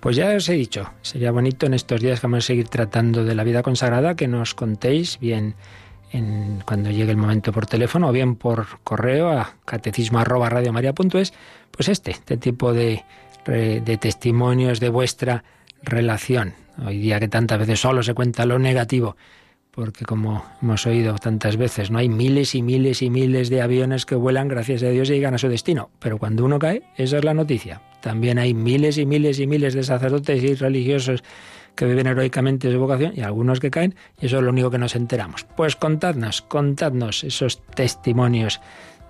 [0.00, 3.24] Pues ya os he dicho, sería bonito en estos días que vamos a seguir tratando
[3.24, 5.54] de la vida consagrada que nos contéis bien
[6.64, 10.50] cuando llegue el momento por teléfono o bien por correo a catecismo arroba
[11.70, 13.04] pues este, este tipo de,
[13.46, 15.44] de testimonios de vuestra
[15.82, 16.54] relación.
[16.84, 19.16] Hoy día que tantas veces solo se cuenta lo negativo,
[19.70, 24.06] porque como hemos oído tantas veces, no hay miles y miles y miles de aviones
[24.06, 25.90] que vuelan, gracias a Dios, y llegan a su destino.
[25.98, 27.82] Pero cuando uno cae, esa es la noticia.
[28.00, 31.24] También hay miles y miles y miles de sacerdotes y religiosos
[31.74, 34.78] que viven heroicamente su vocación y algunos que caen, y eso es lo único que
[34.78, 35.44] nos enteramos.
[35.56, 38.60] Pues contadnos, contadnos esos testimonios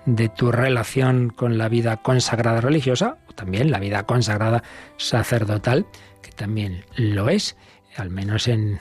[0.07, 4.63] de tu relación con la vida consagrada religiosa, o también la vida consagrada
[4.97, 5.87] sacerdotal,
[6.23, 7.57] que también lo es,
[7.97, 8.81] al menos en,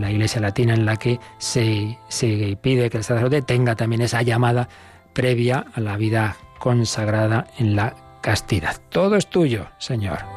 [0.00, 4.22] la Iglesia Latina en la que se, se pide que el sacerdote tenga también esa
[4.22, 4.68] llamada
[5.12, 8.76] previa a la vida consagrada en la castidad.
[8.90, 10.35] Todo es tuyo, Señor.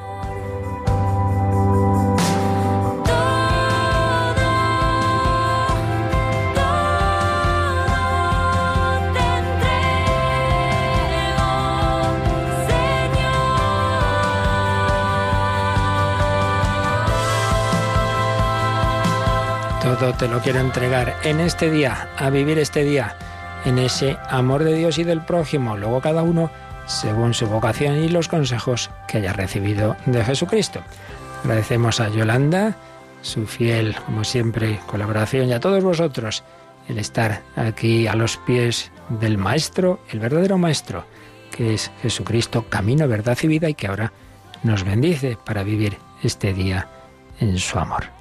[19.99, 23.17] Te lo quiero entregar en este día, a vivir este día,
[23.65, 25.75] en ese amor de Dios y del prójimo.
[25.75, 26.49] Luego cada uno
[26.87, 30.81] según su vocación y los consejos que haya recibido de Jesucristo.
[31.43, 32.77] Agradecemos a Yolanda
[33.21, 36.43] su fiel, como siempre, colaboración y a todos vosotros
[36.87, 41.03] el estar aquí a los pies del Maestro, el verdadero Maestro,
[41.51, 44.13] que es Jesucristo, camino, verdad y vida y que ahora
[44.63, 46.87] nos bendice para vivir este día
[47.41, 48.18] en su amor.